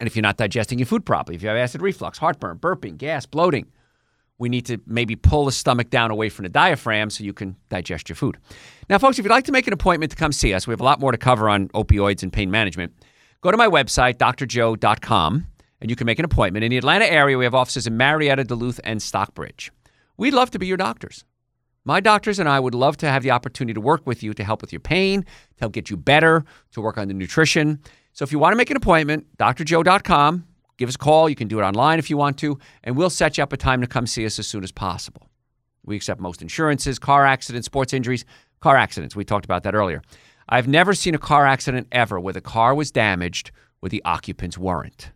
And 0.00 0.06
if 0.06 0.16
you're 0.16 0.22
not 0.22 0.38
digesting 0.38 0.78
your 0.78 0.86
food 0.86 1.04
properly, 1.04 1.36
if 1.36 1.42
you 1.42 1.48
have 1.48 1.58
acid 1.58 1.82
reflux, 1.82 2.18
heartburn, 2.18 2.58
burping, 2.58 2.96
gas, 2.96 3.26
bloating, 3.26 3.66
we 4.38 4.48
need 4.48 4.64
to 4.66 4.78
maybe 4.86 5.14
pull 5.14 5.44
the 5.44 5.52
stomach 5.52 5.90
down 5.90 6.10
away 6.10 6.30
from 6.30 6.44
the 6.44 6.48
diaphragm 6.48 7.10
so 7.10 7.22
you 7.22 7.34
can 7.34 7.54
digest 7.68 8.08
your 8.08 8.16
food. 8.16 8.38
Now, 8.88 8.96
folks, 8.96 9.18
if 9.18 9.24
you'd 9.24 9.30
like 9.30 9.44
to 9.44 9.52
make 9.52 9.66
an 9.66 9.74
appointment 9.74 10.10
to 10.12 10.16
come 10.16 10.32
see 10.32 10.54
us, 10.54 10.66
we 10.66 10.72
have 10.72 10.80
a 10.80 10.84
lot 10.84 10.98
more 10.98 11.12
to 11.12 11.18
cover 11.18 11.50
on 11.50 11.68
opioids 11.68 12.22
and 12.22 12.32
pain 12.32 12.50
management. 12.50 12.94
Go 13.42 13.50
to 13.50 13.58
my 13.58 13.68
website, 13.68 14.14
drjoe.com, 14.14 15.46
and 15.82 15.90
you 15.90 15.96
can 15.96 16.06
make 16.06 16.18
an 16.18 16.24
appointment. 16.24 16.64
In 16.64 16.70
the 16.70 16.78
Atlanta 16.78 17.04
area, 17.04 17.36
we 17.36 17.44
have 17.44 17.54
offices 17.54 17.86
in 17.86 17.98
Marietta, 17.98 18.44
Duluth, 18.44 18.80
and 18.82 19.02
Stockbridge. 19.02 19.70
We'd 20.16 20.34
love 20.34 20.50
to 20.52 20.58
be 20.58 20.66
your 20.66 20.78
doctors. 20.78 21.24
My 21.84 22.00
doctors 22.00 22.38
and 22.38 22.48
I 22.48 22.60
would 22.60 22.74
love 22.74 22.96
to 22.98 23.08
have 23.08 23.22
the 23.22 23.30
opportunity 23.30 23.74
to 23.74 23.80
work 23.80 24.06
with 24.06 24.22
you 24.22 24.34
to 24.34 24.44
help 24.44 24.60
with 24.60 24.72
your 24.72 24.80
pain, 24.80 25.22
to 25.22 25.60
help 25.60 25.72
get 25.72 25.90
you 25.90 25.96
better, 25.96 26.44
to 26.72 26.80
work 26.80 26.98
on 26.98 27.08
the 27.08 27.14
nutrition. 27.14 27.80
So 28.12 28.22
if 28.22 28.32
you 28.32 28.38
want 28.38 28.52
to 28.52 28.56
make 28.56 28.70
an 28.70 28.76
appointment, 28.76 29.26
drjoe.com, 29.38 30.44
Give 30.80 30.88
us 30.88 30.94
a 30.94 30.98
call. 30.98 31.28
You 31.28 31.36
can 31.36 31.46
do 31.46 31.60
it 31.60 31.62
online 31.62 31.98
if 31.98 32.08
you 32.08 32.16
want 32.16 32.38
to, 32.38 32.58
and 32.82 32.96
we'll 32.96 33.10
set 33.10 33.36
you 33.36 33.42
up 33.42 33.52
a 33.52 33.58
time 33.58 33.82
to 33.82 33.86
come 33.86 34.06
see 34.06 34.24
us 34.24 34.38
as 34.38 34.46
soon 34.46 34.64
as 34.64 34.72
possible. 34.72 35.28
We 35.84 35.94
accept 35.94 36.22
most 36.22 36.40
insurances, 36.40 36.98
car 36.98 37.26
accidents, 37.26 37.66
sports 37.66 37.92
injuries, 37.92 38.24
car 38.60 38.78
accidents. 38.78 39.14
We 39.14 39.26
talked 39.26 39.44
about 39.44 39.62
that 39.64 39.74
earlier. 39.74 40.00
I've 40.48 40.66
never 40.66 40.94
seen 40.94 41.14
a 41.14 41.18
car 41.18 41.46
accident 41.46 41.86
ever 41.92 42.18
where 42.18 42.32
the 42.32 42.40
car 42.40 42.74
was 42.74 42.90
damaged 42.90 43.50
where 43.80 43.90
the 43.90 44.00
occupants 44.06 44.56
weren't. 44.56 45.10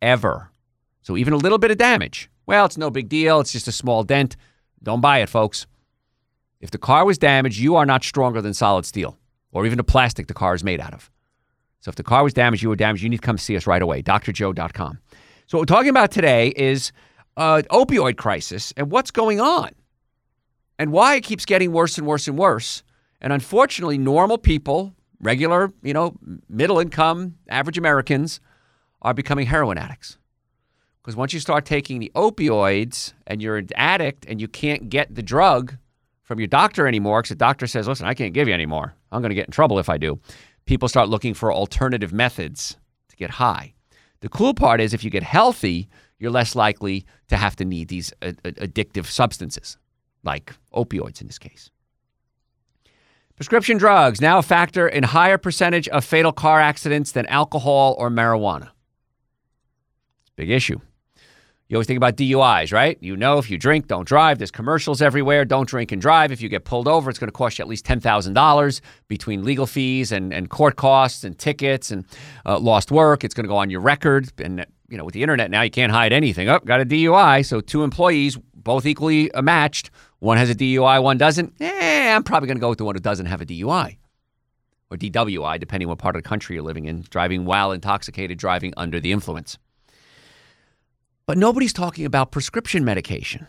Ever. 0.00 0.50
So 1.02 1.18
even 1.18 1.34
a 1.34 1.38
little 1.38 1.58
bit 1.58 1.70
of 1.70 1.76
damage, 1.76 2.30
well, 2.46 2.64
it's 2.64 2.78
no 2.78 2.88
big 2.88 3.10
deal. 3.10 3.38
It's 3.40 3.52
just 3.52 3.68
a 3.68 3.72
small 3.72 4.04
dent. 4.04 4.36
Don't 4.82 5.02
buy 5.02 5.18
it, 5.18 5.28
folks. 5.28 5.66
If 6.62 6.70
the 6.70 6.78
car 6.78 7.04
was 7.04 7.18
damaged, 7.18 7.58
you 7.58 7.76
are 7.76 7.84
not 7.84 8.04
stronger 8.04 8.40
than 8.40 8.54
solid 8.54 8.86
steel 8.86 9.18
or 9.50 9.66
even 9.66 9.76
the 9.76 9.84
plastic 9.84 10.28
the 10.28 10.34
car 10.34 10.54
is 10.54 10.64
made 10.64 10.80
out 10.80 10.94
of. 10.94 11.10
So 11.80 11.88
if 11.88 11.96
the 11.96 12.04
car 12.04 12.22
was 12.22 12.32
damaged, 12.32 12.62
you 12.62 12.68
were 12.68 12.76
damaged, 12.76 13.02
you 13.02 13.10
need 13.10 13.18
to 13.20 13.26
come 13.26 13.36
see 13.36 13.56
us 13.56 13.66
right 13.66 13.82
away. 13.82 14.02
drjoe.com. 14.02 14.98
So 15.48 15.58
what 15.58 15.62
we're 15.62 15.76
talking 15.76 15.90
about 15.90 16.12
today 16.12 16.48
is 16.56 16.92
uh, 17.36 17.62
opioid 17.70 18.16
crisis 18.16 18.72
and 18.76 18.90
what's 18.90 19.10
going 19.10 19.40
on 19.40 19.70
and 20.78 20.92
why 20.92 21.16
it 21.16 21.22
keeps 21.22 21.44
getting 21.44 21.72
worse 21.72 21.98
and 21.98 22.06
worse 22.06 22.28
and 22.28 22.38
worse. 22.38 22.84
And 23.20 23.32
unfortunately, 23.32 23.98
normal 23.98 24.38
people, 24.38 24.94
regular, 25.20 25.72
you 25.82 25.92
know, 25.92 26.16
middle 26.48 26.78
income, 26.78 27.36
average 27.48 27.78
Americans, 27.78 28.40
are 29.02 29.12
becoming 29.12 29.46
heroin 29.46 29.78
addicts. 29.78 30.16
Because 31.02 31.16
once 31.16 31.32
you 31.32 31.40
start 31.40 31.64
taking 31.64 31.98
the 31.98 32.12
opioids 32.14 33.12
and 33.26 33.42
you're 33.42 33.56
an 33.56 33.68
addict 33.74 34.24
and 34.28 34.40
you 34.40 34.46
can't 34.46 34.88
get 34.88 35.12
the 35.12 35.22
drug 35.22 35.76
from 36.32 36.40
your 36.40 36.48
doctor 36.48 36.86
anymore, 36.86 37.20
because 37.20 37.30
the 37.30 37.36
doctor 37.36 37.66
says, 37.66 37.86
listen, 37.86 38.06
I 38.06 38.14
can't 38.14 38.34
give 38.34 38.48
you 38.48 38.54
anymore. 38.54 38.94
I'm 39.10 39.22
going 39.22 39.30
to 39.30 39.34
get 39.34 39.46
in 39.46 39.52
trouble 39.52 39.78
if 39.78 39.88
I 39.88 39.98
do 39.98 40.20
people 40.66 40.88
start 40.88 41.08
looking 41.08 41.34
for 41.34 41.52
alternative 41.52 42.12
methods 42.12 42.76
to 43.08 43.16
get 43.16 43.30
high. 43.30 43.74
The 44.20 44.28
cool 44.28 44.54
part 44.54 44.80
is 44.80 44.94
if 44.94 45.02
you 45.02 45.10
get 45.10 45.22
healthy, 45.22 45.88
you're 46.18 46.30
less 46.30 46.54
likely 46.54 47.04
to 47.28 47.36
have 47.36 47.56
to 47.56 47.64
need 47.64 47.88
these 47.88 48.12
addictive 48.22 49.06
substances, 49.06 49.76
like 50.22 50.54
opioids 50.72 51.20
in 51.20 51.26
this 51.26 51.38
case. 51.38 51.70
Prescription 53.34 53.78
drugs 53.78 54.20
now 54.20 54.38
a 54.38 54.42
factor 54.42 54.86
in 54.86 55.02
higher 55.02 55.38
percentage 55.38 55.88
of 55.88 56.04
fatal 56.04 56.32
car 56.32 56.60
accidents 56.60 57.12
than 57.12 57.26
alcohol 57.26 57.96
or 57.98 58.08
marijuana. 58.08 58.70
It's 60.20 60.30
a 60.30 60.36
big 60.36 60.50
issue. 60.50 60.78
You 61.72 61.76
always 61.76 61.86
think 61.86 61.96
about 61.96 62.16
DUIs, 62.16 62.70
right? 62.70 62.98
You 63.00 63.16
know, 63.16 63.38
if 63.38 63.50
you 63.50 63.56
drink, 63.56 63.86
don't 63.86 64.06
drive. 64.06 64.36
There's 64.36 64.50
commercials 64.50 65.00
everywhere. 65.00 65.46
Don't 65.46 65.66
drink 65.66 65.90
and 65.90 66.02
drive. 66.02 66.30
If 66.30 66.42
you 66.42 66.50
get 66.50 66.66
pulled 66.66 66.86
over, 66.86 67.08
it's 67.08 67.18
going 67.18 67.28
to 67.28 67.32
cost 67.32 67.58
you 67.58 67.62
at 67.62 67.68
least 67.70 67.86
$10,000 67.86 68.80
between 69.08 69.42
legal 69.42 69.66
fees 69.66 70.12
and, 70.12 70.34
and 70.34 70.50
court 70.50 70.76
costs 70.76 71.24
and 71.24 71.38
tickets 71.38 71.90
and 71.90 72.04
uh, 72.44 72.58
lost 72.58 72.90
work. 72.90 73.24
It's 73.24 73.32
going 73.32 73.44
to 73.44 73.48
go 73.48 73.56
on 73.56 73.70
your 73.70 73.80
record. 73.80 74.28
And, 74.38 74.66
you 74.90 74.98
know, 74.98 75.04
with 75.06 75.14
the 75.14 75.22
internet 75.22 75.50
now, 75.50 75.62
you 75.62 75.70
can't 75.70 75.90
hide 75.90 76.12
anything. 76.12 76.46
Oh, 76.50 76.58
got 76.58 76.82
a 76.82 76.84
DUI. 76.84 77.42
So 77.42 77.62
two 77.62 77.84
employees, 77.84 78.36
both 78.54 78.84
equally 78.84 79.30
matched, 79.40 79.90
One 80.18 80.36
has 80.36 80.50
a 80.50 80.54
DUI, 80.54 81.02
one 81.02 81.16
doesn't. 81.16 81.54
Eh, 81.58 82.14
I'm 82.14 82.22
probably 82.22 82.48
going 82.48 82.58
to 82.58 82.60
go 82.60 82.68
with 82.68 82.76
the 82.76 82.84
one 82.84 82.96
who 82.96 83.00
doesn't 83.00 83.24
have 83.24 83.40
a 83.40 83.46
DUI 83.46 83.96
or 84.90 84.98
DWI, 84.98 85.58
depending 85.58 85.86
on 85.86 85.92
what 85.92 86.00
part 86.00 86.16
of 86.16 86.22
the 86.22 86.28
country 86.28 86.54
you're 86.54 86.64
living 86.64 86.84
in, 86.84 87.06
driving 87.08 87.46
while 87.46 87.72
intoxicated, 87.72 88.36
driving 88.36 88.74
under 88.76 89.00
the 89.00 89.10
influence. 89.10 89.56
But 91.26 91.38
nobody's 91.38 91.72
talking 91.72 92.04
about 92.04 92.32
prescription 92.32 92.84
medication 92.84 93.46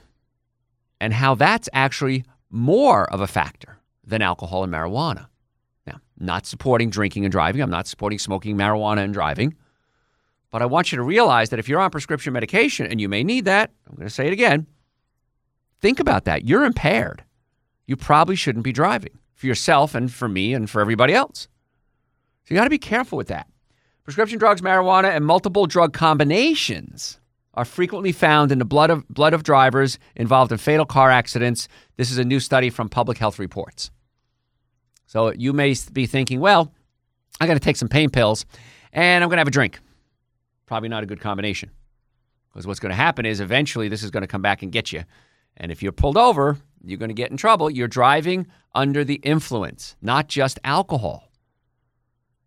and 1.02 1.14
how 1.14 1.36
that's 1.36 1.68
actually 1.74 2.24
more 2.50 3.12
of 3.12 3.20
a 3.20 3.28
factor 3.28 3.78
than 4.06 4.22
alcohol 4.22 4.64
and 4.64 4.72
marijuana. 4.72 5.28
Now, 5.88 6.00
not 6.18 6.46
supporting 6.46 6.90
drinking 6.90 7.26
and 7.26 7.32
driving. 7.32 7.62
I'm 7.62 7.70
not 7.70 7.88
supporting 7.88 8.20
smoking 8.20 8.56
marijuana 8.56 9.04
and 9.04 9.14
driving. 9.14 9.56
But 10.52 10.62
I 10.62 10.66
want 10.66 10.92
you 10.92 10.98
to 10.98 11.04
realize 11.04 11.50
that 11.50 11.60
if 11.60 11.68
you're 11.68 11.80
on 11.80 11.90
prescription 11.90 12.32
medication, 12.32 12.86
and 12.86 13.02
you 13.02 13.10
may 13.10 13.24
need 13.24 13.46
that, 13.46 13.72
I'm 13.90 13.96
going 13.96 14.08
to 14.08 14.14
say 14.14 14.28
it 14.28 14.34
again, 14.34 14.68
think 15.82 16.00
about 16.00 16.26
that. 16.26 16.48
You're 16.48 16.64
impaired. 16.64 17.24
You 17.88 17.96
probably 17.96 18.36
shouldn't 18.36 18.64
be 18.64 18.72
driving 18.72 19.18
for 19.34 19.48
yourself 19.48 19.96
and 19.96 20.14
for 20.14 20.28
me 20.28 20.54
and 20.54 20.70
for 20.70 20.80
everybody 20.80 21.14
else. 21.14 21.48
So 22.44 22.54
you 22.54 22.56
got 22.56 22.66
to 22.66 22.70
be 22.70 22.78
careful 22.78 23.18
with 23.18 23.30
that. 23.30 23.48
Prescription 24.04 24.38
drugs, 24.38 24.62
marijuana, 24.62 25.16
and 25.16 25.26
multiple 25.26 25.66
drug 25.66 25.92
combinations 25.92 27.20
are 27.54 27.66
frequently 27.66 28.12
found 28.12 28.52
in 28.52 28.60
the 28.60 28.66
blood 28.66 28.90
of, 28.90 29.08
blood 29.10 29.34
of 29.34 29.44
drivers 29.44 30.00
involved 30.16 30.52
in 30.52 30.58
fatal 30.58 30.86
car 30.86 31.12
accidents. 31.12 31.68
This 31.98 32.12
is 32.12 32.18
a 32.18 32.24
new 32.24 32.40
study 32.40 32.70
from 32.70 32.90
Public 32.90 33.18
Health 33.18 33.38
Reports. 33.38 33.92
So 35.06 35.32
you 35.34 35.54
may 35.54 35.76
be 35.92 36.08
thinking, 36.08 36.40
well, 36.40 36.74
I'm 37.40 37.48
going 37.48 37.60
to 37.60 37.64
take 37.64 37.76
some 37.76 37.90
pain 37.90 38.10
pills 38.10 38.46
and 38.92 39.24
I'm 39.24 39.30
going 39.30 39.38
to 39.38 39.42
have 39.42 39.48
a 39.48 39.52
drink. 39.52 39.80
Probably 40.66 40.90
not 40.90 41.04
a 41.04 41.06
good 41.06 41.20
combination. 41.20 41.70
Because 42.52 42.66
what's 42.66 42.80
going 42.80 42.92
to 42.92 42.96
happen 42.96 43.26
is 43.26 43.40
eventually 43.40 43.90
this 43.90 44.04
is 44.04 44.12
going 44.12 44.22
to 44.22 44.28
come 44.28 44.42
back 44.42 44.64
and 44.64 44.72
get 44.72 44.92
you. 44.92 45.04
And 45.58 45.72
if 45.72 45.84
you're 45.84 45.92
pulled 45.92 46.18
over, 46.18 46.58
you're 46.84 46.98
going 46.98 47.10
to 47.10 47.16
get 47.16 47.32
in 47.32 47.38
trouble. 47.38 47.70
You're 47.70 47.88
driving 47.88 48.48
under 48.74 49.04
the 49.04 49.16
influence, 49.16 49.96
not 50.02 50.28
just 50.28 50.60
alcohol. 50.64 51.30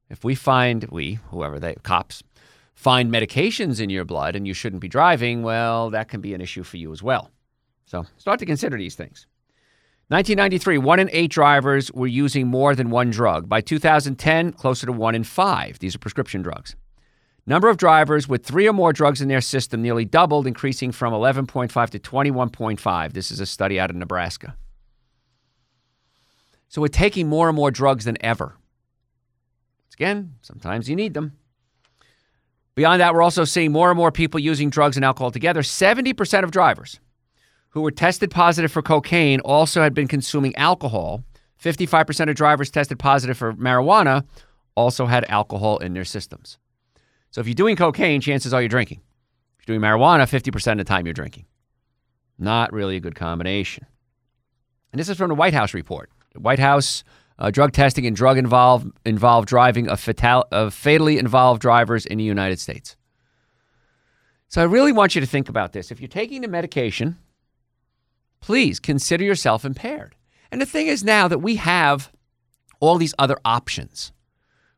If 0.09 0.25
we 0.25 0.35
find, 0.35 0.85
we, 0.91 1.15
whoever 1.31 1.59
they, 1.59 1.75
cops, 1.83 2.23
find 2.77 3.11
medications 3.11 3.81
in 3.81 3.91
your 3.91 4.05
blood 4.05 4.37
and 4.37 4.47
you 4.47 4.55
shouldn't 4.55 4.83
be 4.83 4.89
driving, 4.89 5.43
well, 5.43 5.91
that 5.91 6.09
can 6.09 6.21
be 6.21 6.35
an 6.35 6.41
issue 6.41 6.63
for 6.63 6.77
you 6.77 6.93
as 6.93 7.03
well. 7.03 7.33
So 7.87 8.07
start 8.19 8.39
to 8.39 8.47
consider 8.47 8.77
these 8.77 8.95
things. 8.95 9.27
1993, 10.09 10.79
one 10.79 11.01
in 11.01 11.11
eight 11.13 11.33
drivers 11.33 11.91
were 11.91 12.07
using 12.07 12.47
more 12.47 12.77
than 12.77 12.91
one 12.91 13.11
drug. 13.11 13.49
By 13.49 13.61
2010, 13.61 14.53
closer 14.53 14.87
to 14.87 14.93
one 14.93 15.17
in 15.17 15.25
five. 15.25 15.81
These 15.81 15.97
are 15.97 15.99
prescription 15.99 16.43
drugs. 16.43 16.77
Number 17.45 17.69
of 17.69 17.77
drivers 17.77 18.29
with 18.29 18.45
three 18.45 18.69
or 18.69 18.73
more 18.73 18.93
drugs 18.93 19.21
in 19.21 19.29
their 19.29 19.41
system 19.41 19.81
nearly 19.83 20.05
doubled, 20.05 20.47
increasing 20.47 20.93
from 20.93 21.13
11.5 21.13 21.91
to 21.91 21.99
21.5. 21.99 23.13
This 23.13 23.31
is 23.31 23.41
a 23.41 23.47
study 23.47 23.81
out 23.81 23.91
of 23.91 23.97
Nebraska. 23.97 24.57
So 26.69 26.81
we're 26.81 26.89
taking 26.89 27.29
more 27.29 27.49
and 27.49 27.57
more 27.57 27.71
drugs 27.71 28.05
than 28.05 28.19
ever. 28.21 28.57
Once 29.87 29.95
Again, 29.95 30.35
sometimes 30.43 30.91
you 30.91 30.97
need 30.97 31.15
them. 31.15 31.39
Beyond 32.77 33.01
that, 33.01 33.15
we're 33.15 33.23
also 33.23 33.45
seeing 33.45 33.73
more 33.73 33.91
and 33.91 33.97
more 33.97 34.13
people 34.13 34.39
using 34.39 34.69
drugs 34.69 34.97
and 34.97 35.05
alcohol 35.05 35.31
together. 35.31 35.63
70% 35.63 36.45
of 36.45 36.51
drivers 36.51 37.01
who 37.71 37.81
were 37.81 37.91
tested 37.91 38.31
positive 38.31 38.71
for 38.71 38.83
cocaine 38.83 39.41
also 39.41 39.83
had 39.83 39.95
been 39.95 40.07
consuming 40.07 40.55
alcohol. 40.57 41.25
55% 41.63 42.29
of 42.29 42.37
drivers 42.37 42.71
tested 42.71 42.99
positive 42.99 43.39
for 43.39 43.55
marijuana 43.55 44.25
also 44.75 45.07
had 45.07 45.25
alcohol 45.25 45.79
in 45.79 45.95
their 45.95 46.05
systems. 46.05 46.59
So 47.31 47.41
if 47.41 47.47
you're 47.47 47.55
doing 47.55 47.77
cocaine, 47.77 48.21
chances 48.21 48.53
are 48.53 48.61
you're 48.61 48.69
drinking. 48.69 49.01
If 49.59 49.67
you're 49.67 49.79
doing 49.79 49.91
marijuana, 49.91 50.23
50% 50.23 50.73
of 50.73 50.79
the 50.79 50.85
time 50.85 51.07
you're 51.07 51.15
drinking. 51.15 51.47
Not 52.39 52.75
really 52.75 52.97
a 52.97 53.01
good 53.01 53.15
combination. 53.15 53.87
And 54.93 55.01
this 55.01 55.09
is 55.09 55.17
from 55.17 55.29
the 55.29 55.35
White 55.35 55.55
House 55.55 55.73
report. 55.73 56.11
The 56.35 56.41
White 56.41 56.59
House 56.59 57.05
uh, 57.39 57.51
drug 57.51 57.73
testing 57.73 58.07
and 58.07 58.17
drug 58.17 58.39
involved 58.39 58.91
involved 59.05 59.49
driving 59.49 59.89
of, 59.89 60.01
fatal, 60.01 60.47
of 60.51 60.73
fatally 60.73 61.19
involved 61.19 61.61
drivers 61.61 62.07
in 62.07 62.19
the 62.19 62.25
United 62.25 62.59
States. 62.59 62.97
So 64.49 64.63
I 64.63 64.65
really 64.65 64.93
want 64.93 65.15
you 65.15 65.21
to 65.21 65.27
think 65.27 65.49
about 65.49 65.73
this. 65.73 65.91
If 65.91 66.01
you're 66.01 66.09
taking 66.09 66.43
the 66.43 66.49
medication, 66.49 67.19
please 68.41 68.79
consider 68.79 69.25
yourself 69.25 69.65
impaired. 69.65 70.15
And 70.51 70.61
the 70.61 70.67
thing 70.67 70.87
is 70.87 71.03
now 71.03 71.29
that 71.29 71.41
we 71.41 71.57
have 71.57 72.13
all 72.81 72.97
these 72.97 73.15
other 73.19 73.37
options. 73.45 74.13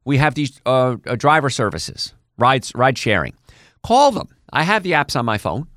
We 0.05 0.17
have 0.17 0.35
these 0.35 0.61
uh, 0.65 0.97
uh, 1.07 1.17
driver 1.17 1.51
services, 1.51 2.15
rides, 2.39 2.73
ride 2.75 2.97
sharing. 2.97 3.35
Call 3.83 4.11
them. 4.11 4.29
I 4.53 4.63
have 4.63 4.83
the 4.83 4.93
apps 4.93 5.19
on 5.19 5.27
my 5.27 5.37
phone. 5.37 5.69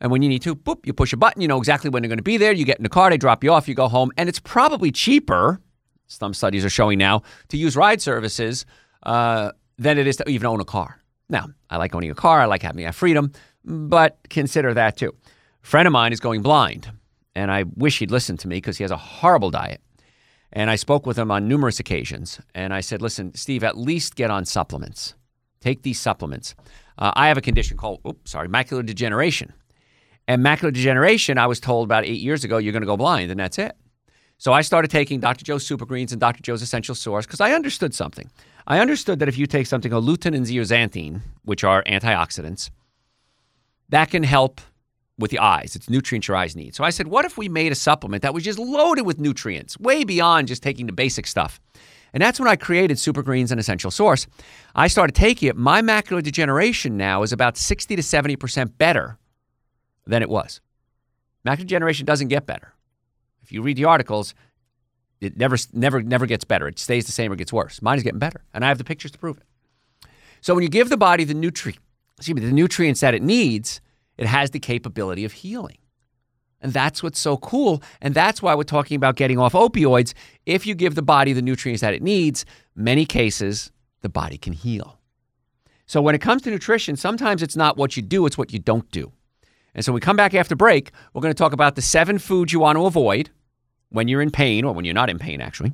And 0.00 0.10
when 0.10 0.22
you 0.22 0.28
need 0.28 0.42
to, 0.42 0.54
boop, 0.54 0.86
you 0.86 0.92
push 0.92 1.12
a 1.12 1.16
button, 1.16 1.42
you 1.42 1.48
know 1.48 1.58
exactly 1.58 1.90
when 1.90 2.02
they're 2.02 2.08
going 2.08 2.18
to 2.18 2.22
be 2.22 2.36
there. 2.36 2.52
You 2.52 2.64
get 2.64 2.78
in 2.78 2.84
the 2.84 2.88
car, 2.88 3.10
they 3.10 3.16
drop 3.16 3.42
you 3.42 3.52
off, 3.52 3.68
you 3.68 3.74
go 3.74 3.88
home. 3.88 4.12
And 4.16 4.28
it's 4.28 4.38
probably 4.38 4.92
cheaper, 4.92 5.60
some 6.06 6.34
studies 6.34 6.64
are 6.64 6.70
showing 6.70 6.98
now, 6.98 7.22
to 7.48 7.56
use 7.56 7.76
ride 7.76 8.00
services 8.00 8.64
uh, 9.02 9.52
than 9.76 9.98
it 9.98 10.06
is 10.06 10.16
to 10.16 10.28
even 10.28 10.46
own 10.46 10.60
a 10.60 10.64
car. 10.64 11.02
Now, 11.28 11.48
I 11.68 11.76
like 11.76 11.94
owning 11.94 12.10
a 12.10 12.14
car, 12.14 12.40
I 12.40 12.46
like 12.46 12.62
having 12.62 12.84
that 12.84 12.94
freedom, 12.94 13.32
but 13.64 14.18
consider 14.30 14.72
that 14.74 14.96
too. 14.96 15.14
A 15.62 15.66
friend 15.66 15.86
of 15.86 15.92
mine 15.92 16.12
is 16.12 16.20
going 16.20 16.42
blind, 16.42 16.90
and 17.34 17.50
I 17.50 17.64
wish 17.76 17.98
he'd 17.98 18.10
listen 18.10 18.36
to 18.38 18.48
me 18.48 18.56
because 18.56 18.78
he 18.78 18.84
has 18.84 18.90
a 18.90 18.96
horrible 18.96 19.50
diet. 19.50 19.80
And 20.52 20.70
I 20.70 20.76
spoke 20.76 21.04
with 21.04 21.18
him 21.18 21.30
on 21.30 21.46
numerous 21.46 21.78
occasions, 21.78 22.40
and 22.54 22.72
I 22.72 22.80
said, 22.80 23.02
listen, 23.02 23.34
Steve, 23.34 23.62
at 23.64 23.76
least 23.76 24.16
get 24.16 24.30
on 24.30 24.46
supplements. 24.46 25.14
Take 25.60 25.82
these 25.82 26.00
supplements. 26.00 26.54
Uh, 26.96 27.12
I 27.14 27.28
have 27.28 27.36
a 27.36 27.42
condition 27.42 27.76
called, 27.76 28.00
oops, 28.06 28.30
sorry, 28.30 28.48
macular 28.48 28.86
degeneration. 28.86 29.52
And 30.28 30.44
macular 30.44 30.70
degeneration, 30.72 31.38
I 31.38 31.46
was 31.46 31.58
told 31.58 31.86
about 31.86 32.04
eight 32.04 32.20
years 32.20 32.44
ago, 32.44 32.58
you're 32.58 32.72
going 32.72 32.82
to 32.82 32.86
go 32.86 32.98
blind, 32.98 33.30
and 33.30 33.40
that's 33.40 33.58
it. 33.58 33.74
So 34.36 34.52
I 34.52 34.60
started 34.60 34.90
taking 34.90 35.20
Dr. 35.20 35.42
Joe's 35.42 35.66
Super 35.66 35.86
Greens 35.86 36.12
and 36.12 36.20
Dr. 36.20 36.42
Joe's 36.42 36.60
Essential 36.60 36.94
Source 36.94 37.26
because 37.26 37.40
I 37.40 37.52
understood 37.52 37.94
something. 37.94 38.30
I 38.66 38.78
understood 38.78 39.20
that 39.20 39.28
if 39.28 39.38
you 39.38 39.46
take 39.46 39.66
something 39.66 39.90
called 39.90 40.06
lutein 40.06 40.36
and 40.36 40.46
zeaxanthin, 40.46 41.22
which 41.44 41.64
are 41.64 41.82
antioxidants, 41.84 42.68
that 43.88 44.10
can 44.10 44.22
help 44.22 44.60
with 45.18 45.30
the 45.30 45.38
eyes. 45.38 45.74
It's 45.74 45.88
nutrients 45.88 46.28
your 46.28 46.36
eyes 46.36 46.54
need. 46.54 46.74
So 46.74 46.84
I 46.84 46.90
said, 46.90 47.08
what 47.08 47.24
if 47.24 47.38
we 47.38 47.48
made 47.48 47.72
a 47.72 47.74
supplement 47.74 48.22
that 48.22 48.34
was 48.34 48.44
just 48.44 48.58
loaded 48.58 49.06
with 49.06 49.18
nutrients, 49.18 49.80
way 49.80 50.04
beyond 50.04 50.46
just 50.46 50.62
taking 50.62 50.86
the 50.86 50.92
basic 50.92 51.26
stuff? 51.26 51.58
And 52.12 52.22
that's 52.22 52.38
when 52.38 52.48
I 52.48 52.56
created 52.56 52.98
Super 52.98 53.22
Greens 53.22 53.50
and 53.50 53.58
Essential 53.58 53.90
Source. 53.90 54.26
I 54.74 54.88
started 54.88 55.16
taking 55.16 55.48
it. 55.48 55.56
My 55.56 55.82
macular 55.82 56.22
degeneration 56.22 56.96
now 56.96 57.22
is 57.22 57.32
about 57.32 57.56
60 57.56 57.96
to 57.96 58.02
70% 58.02 58.78
better 58.78 59.17
than 60.08 60.22
it 60.22 60.28
was. 60.28 60.60
Macular 61.46 61.58
degeneration 61.58 62.06
doesn't 62.06 62.28
get 62.28 62.46
better. 62.46 62.72
If 63.42 63.52
you 63.52 63.62
read 63.62 63.76
the 63.76 63.84
articles, 63.84 64.34
it 65.20 65.36
never, 65.36 65.56
never, 65.72 66.02
never 66.02 66.26
gets 66.26 66.44
better. 66.44 66.66
It 66.68 66.78
stays 66.78 67.06
the 67.06 67.12
same 67.12 67.32
or 67.32 67.36
gets 67.36 67.52
worse. 67.52 67.80
Mine 67.80 67.96
is 67.96 68.02
getting 68.02 68.18
better, 68.18 68.44
and 68.52 68.64
I 68.64 68.68
have 68.68 68.78
the 68.78 68.84
pictures 68.84 69.10
to 69.12 69.18
prove 69.18 69.38
it. 69.38 70.08
So 70.40 70.54
when 70.54 70.62
you 70.62 70.68
give 70.68 70.88
the 70.88 70.96
body 70.96 71.24
the 71.24 71.34
nutrient, 71.34 71.80
excuse 72.16 72.34
me, 72.34 72.44
the 72.44 72.52
nutrients 72.52 73.00
that 73.00 73.14
it 73.14 73.22
needs, 73.22 73.80
it 74.16 74.26
has 74.26 74.50
the 74.50 74.58
capability 74.58 75.24
of 75.24 75.32
healing. 75.32 75.78
And 76.60 76.72
that's 76.72 77.02
what's 77.02 77.20
so 77.20 77.36
cool. 77.36 77.82
And 78.00 78.14
that's 78.14 78.42
why 78.42 78.54
we're 78.54 78.64
talking 78.64 78.96
about 78.96 79.16
getting 79.16 79.38
off 79.38 79.52
opioids. 79.52 80.12
If 80.44 80.66
you 80.66 80.74
give 80.74 80.96
the 80.96 81.02
body 81.02 81.32
the 81.32 81.42
nutrients 81.42 81.82
that 81.82 81.94
it 81.94 82.02
needs, 82.02 82.44
many 82.74 83.06
cases, 83.06 83.70
the 84.00 84.08
body 84.08 84.38
can 84.38 84.52
heal. 84.52 84.98
So 85.86 86.02
when 86.02 86.14
it 86.14 86.20
comes 86.20 86.42
to 86.42 86.50
nutrition, 86.50 86.96
sometimes 86.96 87.42
it's 87.42 87.56
not 87.56 87.76
what 87.76 87.96
you 87.96 88.02
do, 88.02 88.26
it's 88.26 88.36
what 88.36 88.52
you 88.52 88.58
don't 88.58 88.90
do. 88.90 89.12
And 89.74 89.84
so 89.84 89.92
when 89.92 89.96
we 89.96 90.00
come 90.00 90.16
back 90.16 90.34
after 90.34 90.56
break, 90.56 90.90
we're 91.12 91.22
going 91.22 91.34
to 91.34 91.38
talk 91.38 91.52
about 91.52 91.76
the 91.76 91.82
seven 91.82 92.18
foods 92.18 92.52
you 92.52 92.60
want 92.60 92.76
to 92.76 92.86
avoid 92.86 93.30
when 93.90 94.08
you're 94.08 94.22
in 94.22 94.30
pain 94.30 94.64
or 94.64 94.72
when 94.72 94.84
you're 94.84 94.94
not 94.94 95.10
in 95.10 95.18
pain, 95.18 95.40
actually. 95.40 95.72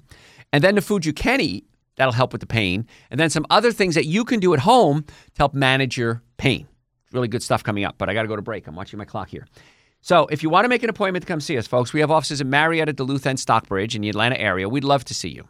And 0.53 0.63
then 0.63 0.75
the 0.75 0.83
foods 0.83 1.07
you 1.07 1.13
can 1.13 1.41
eat 1.41 1.67
that'll 1.97 2.13
help 2.13 2.33
with 2.33 2.41
the 2.41 2.47
pain. 2.47 2.87
And 3.11 3.19
then 3.19 3.31
some 3.31 3.47
other 3.51 3.73
things 3.73 3.95
that 3.95 4.07
you 4.07 4.25
can 4.25 4.41
do 4.41 4.53
at 4.55 4.61
home 4.61 5.03
to 5.05 5.39
help 5.39 5.55
manage 5.55 5.97
your 5.97 6.23
pain. 6.37 6.67
Really 7.13 7.29
good 7.29 7.43
stuff 7.43 7.63
coming 7.63 7.85
up, 7.85 7.97
but 7.99 8.09
I 8.09 8.15
got 8.15 8.23
to 8.23 8.29
go 8.29 8.37
to 8.37 8.43
break. 8.43 8.67
I'm 8.67 8.75
watching 8.75 8.99
my 8.99 9.05
clock 9.05 9.29
here. 9.29 9.47
So 10.01 10.27
if 10.27 10.43
you 10.43 10.51
want 10.51 10.65
to 10.65 10.69
make 10.69 10.83
an 10.83 10.91
appointment 10.91 11.23
to 11.23 11.27
come 11.27 11.41
see 11.41 11.57
us, 11.57 11.67
folks, 11.67 11.93
we 11.93 12.01
have 12.01 12.11
offices 12.11 12.41
in 12.41 12.51
Marietta, 12.51 12.93
Duluth, 12.93 13.27
and 13.27 13.41
Stockbridge 13.41 13.97
in 13.97 14.03
the 14.03 14.11
Atlanta 14.11 14.39
area. 14.39 14.69
We'd 14.69 14.85
love 14.85 15.05
to 15.07 15.15
see 15.15 15.31
you. 15.31 15.49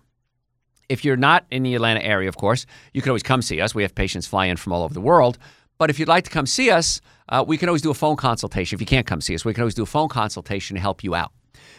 If 0.88 1.04
you're 1.04 1.16
not 1.16 1.46
in 1.50 1.62
the 1.62 1.74
Atlanta 1.74 2.04
area, 2.04 2.28
of 2.28 2.37
course, 2.37 2.66
you 2.92 3.00
can 3.00 3.11
always 3.11 3.22
come 3.22 3.42
see 3.42 3.61
us. 3.61 3.74
We 3.74 3.83
have 3.83 3.94
patients 3.94 4.26
fly 4.26 4.46
in 4.46 4.57
from 4.57 4.72
all 4.72 4.85
over 4.85 4.94
the 4.94 5.00
world. 5.00 5.38
But 5.79 5.91
if 5.91 5.99
you'd 5.99 6.09
like 6.09 6.25
to 6.25 6.31
come 6.31 6.47
see 6.47 6.71
us, 6.71 7.01
uh, 7.29 7.45
we 7.47 7.57
can 7.57 7.69
always 7.69 7.83
do 7.83 7.91
a 7.91 7.95
phone 7.95 8.17
consultation. 8.17 8.77
If 8.77 8.81
you 8.81 8.87
can't 8.87 9.07
come 9.07 9.21
see 9.21 9.35
us, 9.35 9.45
we 9.45 9.55
can 9.55 9.63
always 9.63 9.75
do 9.75 9.83
a 9.83 9.87
phone 9.87 10.09
consultation 10.09 10.77
to 10.77 10.81
help 10.81 11.03
you 11.03 11.15
out. 11.15 11.33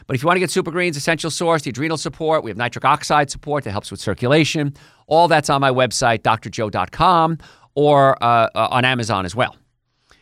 But 0.07 0.15
if 0.15 0.23
you 0.23 0.27
want 0.27 0.37
to 0.37 0.39
get 0.39 0.51
Super 0.51 0.71
Greens, 0.71 0.97
Essential 0.97 1.31
Source, 1.31 1.63
the 1.63 1.69
adrenal 1.69 1.97
support, 1.97 2.43
we 2.43 2.49
have 2.49 2.57
nitric 2.57 2.85
oxide 2.85 3.29
support 3.29 3.63
that 3.63 3.71
helps 3.71 3.91
with 3.91 3.99
circulation. 3.99 4.73
All 5.07 5.27
that's 5.27 5.49
on 5.49 5.61
my 5.61 5.71
website, 5.71 6.19
drjoe.com, 6.19 7.37
or 7.75 8.23
uh, 8.23 8.49
uh, 8.55 8.67
on 8.71 8.85
Amazon 8.85 9.25
as 9.25 9.35
well. 9.35 9.55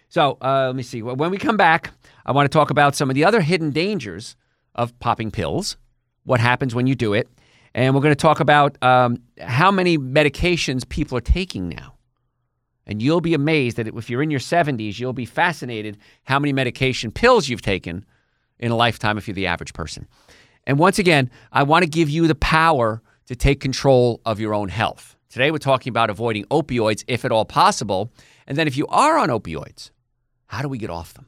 So 0.09 0.37
uh, 0.41 0.67
let 0.67 0.75
me 0.75 0.83
see. 0.83 1.01
When 1.01 1.31
we 1.31 1.37
come 1.37 1.57
back, 1.57 1.91
I 2.25 2.31
want 2.31 2.49
to 2.49 2.55
talk 2.55 2.69
about 2.69 2.95
some 2.95 3.09
of 3.09 3.15
the 3.15 3.25
other 3.25 3.41
hidden 3.41 3.71
dangers 3.71 4.35
of 4.75 4.97
popping 4.99 5.31
pills, 5.31 5.77
what 6.23 6.39
happens 6.39 6.75
when 6.75 6.87
you 6.87 6.95
do 6.95 7.13
it, 7.13 7.27
and 7.73 7.95
we're 7.95 8.01
going 8.01 8.11
to 8.11 8.21
talk 8.21 8.39
about 8.39 8.81
um, 8.83 9.17
how 9.41 9.71
many 9.71 9.97
medications 9.97 10.87
people 10.87 11.17
are 11.17 11.21
taking 11.21 11.69
now. 11.69 11.92
And 12.85 13.01
you'll 13.01 13.21
be 13.21 13.33
amazed 13.33 13.77
that 13.77 13.87
if 13.87 14.09
you're 14.09 14.21
in 14.21 14.31
your 14.31 14.39
70s, 14.39 14.99
you'll 14.99 15.13
be 15.13 15.25
fascinated 15.25 15.97
how 16.23 16.39
many 16.39 16.51
medication 16.51 17.11
pills 17.11 17.47
you've 17.47 17.61
taken 17.61 18.05
in 18.59 18.71
a 18.71 18.75
lifetime 18.75 19.17
if 19.17 19.27
you're 19.27 19.35
the 19.35 19.47
average 19.47 19.73
person. 19.73 20.07
And 20.65 20.79
once 20.79 20.99
again, 20.99 21.29
I 21.51 21.63
want 21.63 21.83
to 21.83 21.89
give 21.89 22.09
you 22.09 22.27
the 22.27 22.35
power 22.35 23.01
to 23.27 23.35
take 23.35 23.59
control 23.59 24.21
of 24.25 24.39
your 24.39 24.53
own 24.53 24.69
health. 24.69 25.15
Today, 25.29 25.49
we're 25.49 25.57
talking 25.57 25.89
about 25.89 26.09
avoiding 26.09 26.45
opioids 26.45 27.03
if 27.07 27.25
at 27.25 27.31
all 27.31 27.45
possible. 27.45 28.11
And 28.45 28.57
then, 28.57 28.67
if 28.67 28.77
you 28.77 28.85
are 28.87 29.17
on 29.17 29.29
opioids, 29.29 29.91
how 30.45 30.61
do 30.61 30.67
we 30.67 30.77
get 30.77 30.89
off 30.89 31.13
them? 31.13 31.27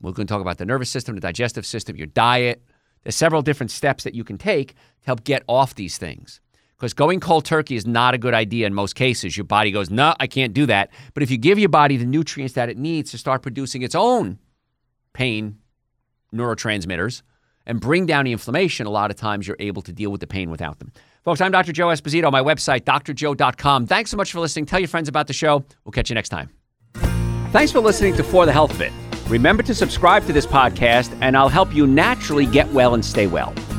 We're 0.00 0.12
going 0.12 0.26
to 0.26 0.32
talk 0.32 0.40
about 0.40 0.58
the 0.58 0.66
nervous 0.66 0.90
system, 0.90 1.14
the 1.14 1.20
digestive 1.20 1.64
system, 1.64 1.96
your 1.96 2.08
diet. 2.08 2.62
There's 3.02 3.16
several 3.16 3.42
different 3.42 3.70
steps 3.70 4.04
that 4.04 4.14
you 4.14 4.24
can 4.24 4.36
take 4.36 4.72
to 4.72 5.06
help 5.06 5.24
get 5.24 5.42
off 5.48 5.74
these 5.74 5.96
things. 5.96 6.40
Because 6.82 6.94
going 6.94 7.20
cold 7.20 7.44
turkey 7.44 7.76
is 7.76 7.86
not 7.86 8.12
a 8.12 8.18
good 8.18 8.34
idea 8.34 8.66
in 8.66 8.74
most 8.74 8.96
cases. 8.96 9.36
Your 9.36 9.44
body 9.44 9.70
goes, 9.70 9.88
no, 9.88 10.16
I 10.18 10.26
can't 10.26 10.52
do 10.52 10.66
that. 10.66 10.90
But 11.14 11.22
if 11.22 11.30
you 11.30 11.38
give 11.38 11.56
your 11.56 11.68
body 11.68 11.96
the 11.96 12.04
nutrients 12.04 12.54
that 12.54 12.68
it 12.68 12.76
needs 12.76 13.12
to 13.12 13.18
start 13.18 13.40
producing 13.42 13.82
its 13.82 13.94
own 13.94 14.40
pain 15.12 15.58
neurotransmitters 16.34 17.22
and 17.66 17.80
bring 17.80 18.04
down 18.04 18.24
the 18.24 18.32
inflammation, 18.32 18.88
a 18.88 18.90
lot 18.90 19.12
of 19.12 19.16
times 19.16 19.46
you're 19.46 19.56
able 19.60 19.80
to 19.82 19.92
deal 19.92 20.10
with 20.10 20.20
the 20.20 20.26
pain 20.26 20.50
without 20.50 20.80
them. 20.80 20.90
Folks, 21.24 21.40
I'm 21.40 21.52
Dr. 21.52 21.70
Joe 21.70 21.86
Esposito, 21.86 22.32
my 22.32 22.42
website, 22.42 22.80
drjoe.com. 22.80 23.86
Thanks 23.86 24.10
so 24.10 24.16
much 24.16 24.32
for 24.32 24.40
listening. 24.40 24.66
Tell 24.66 24.80
your 24.80 24.88
friends 24.88 25.08
about 25.08 25.28
the 25.28 25.32
show. 25.32 25.64
We'll 25.84 25.92
catch 25.92 26.10
you 26.10 26.16
next 26.16 26.30
time. 26.30 26.50
Thanks 27.52 27.70
for 27.70 27.78
listening 27.78 28.16
to 28.16 28.24
For 28.24 28.44
the 28.44 28.52
Health 28.52 28.76
Bit. 28.76 28.92
Remember 29.28 29.62
to 29.62 29.74
subscribe 29.76 30.26
to 30.26 30.32
this 30.32 30.46
podcast, 30.46 31.16
and 31.20 31.36
I'll 31.36 31.48
help 31.48 31.72
you 31.72 31.86
naturally 31.86 32.44
get 32.44 32.66
well 32.72 32.94
and 32.94 33.04
stay 33.04 33.28
well. 33.28 33.54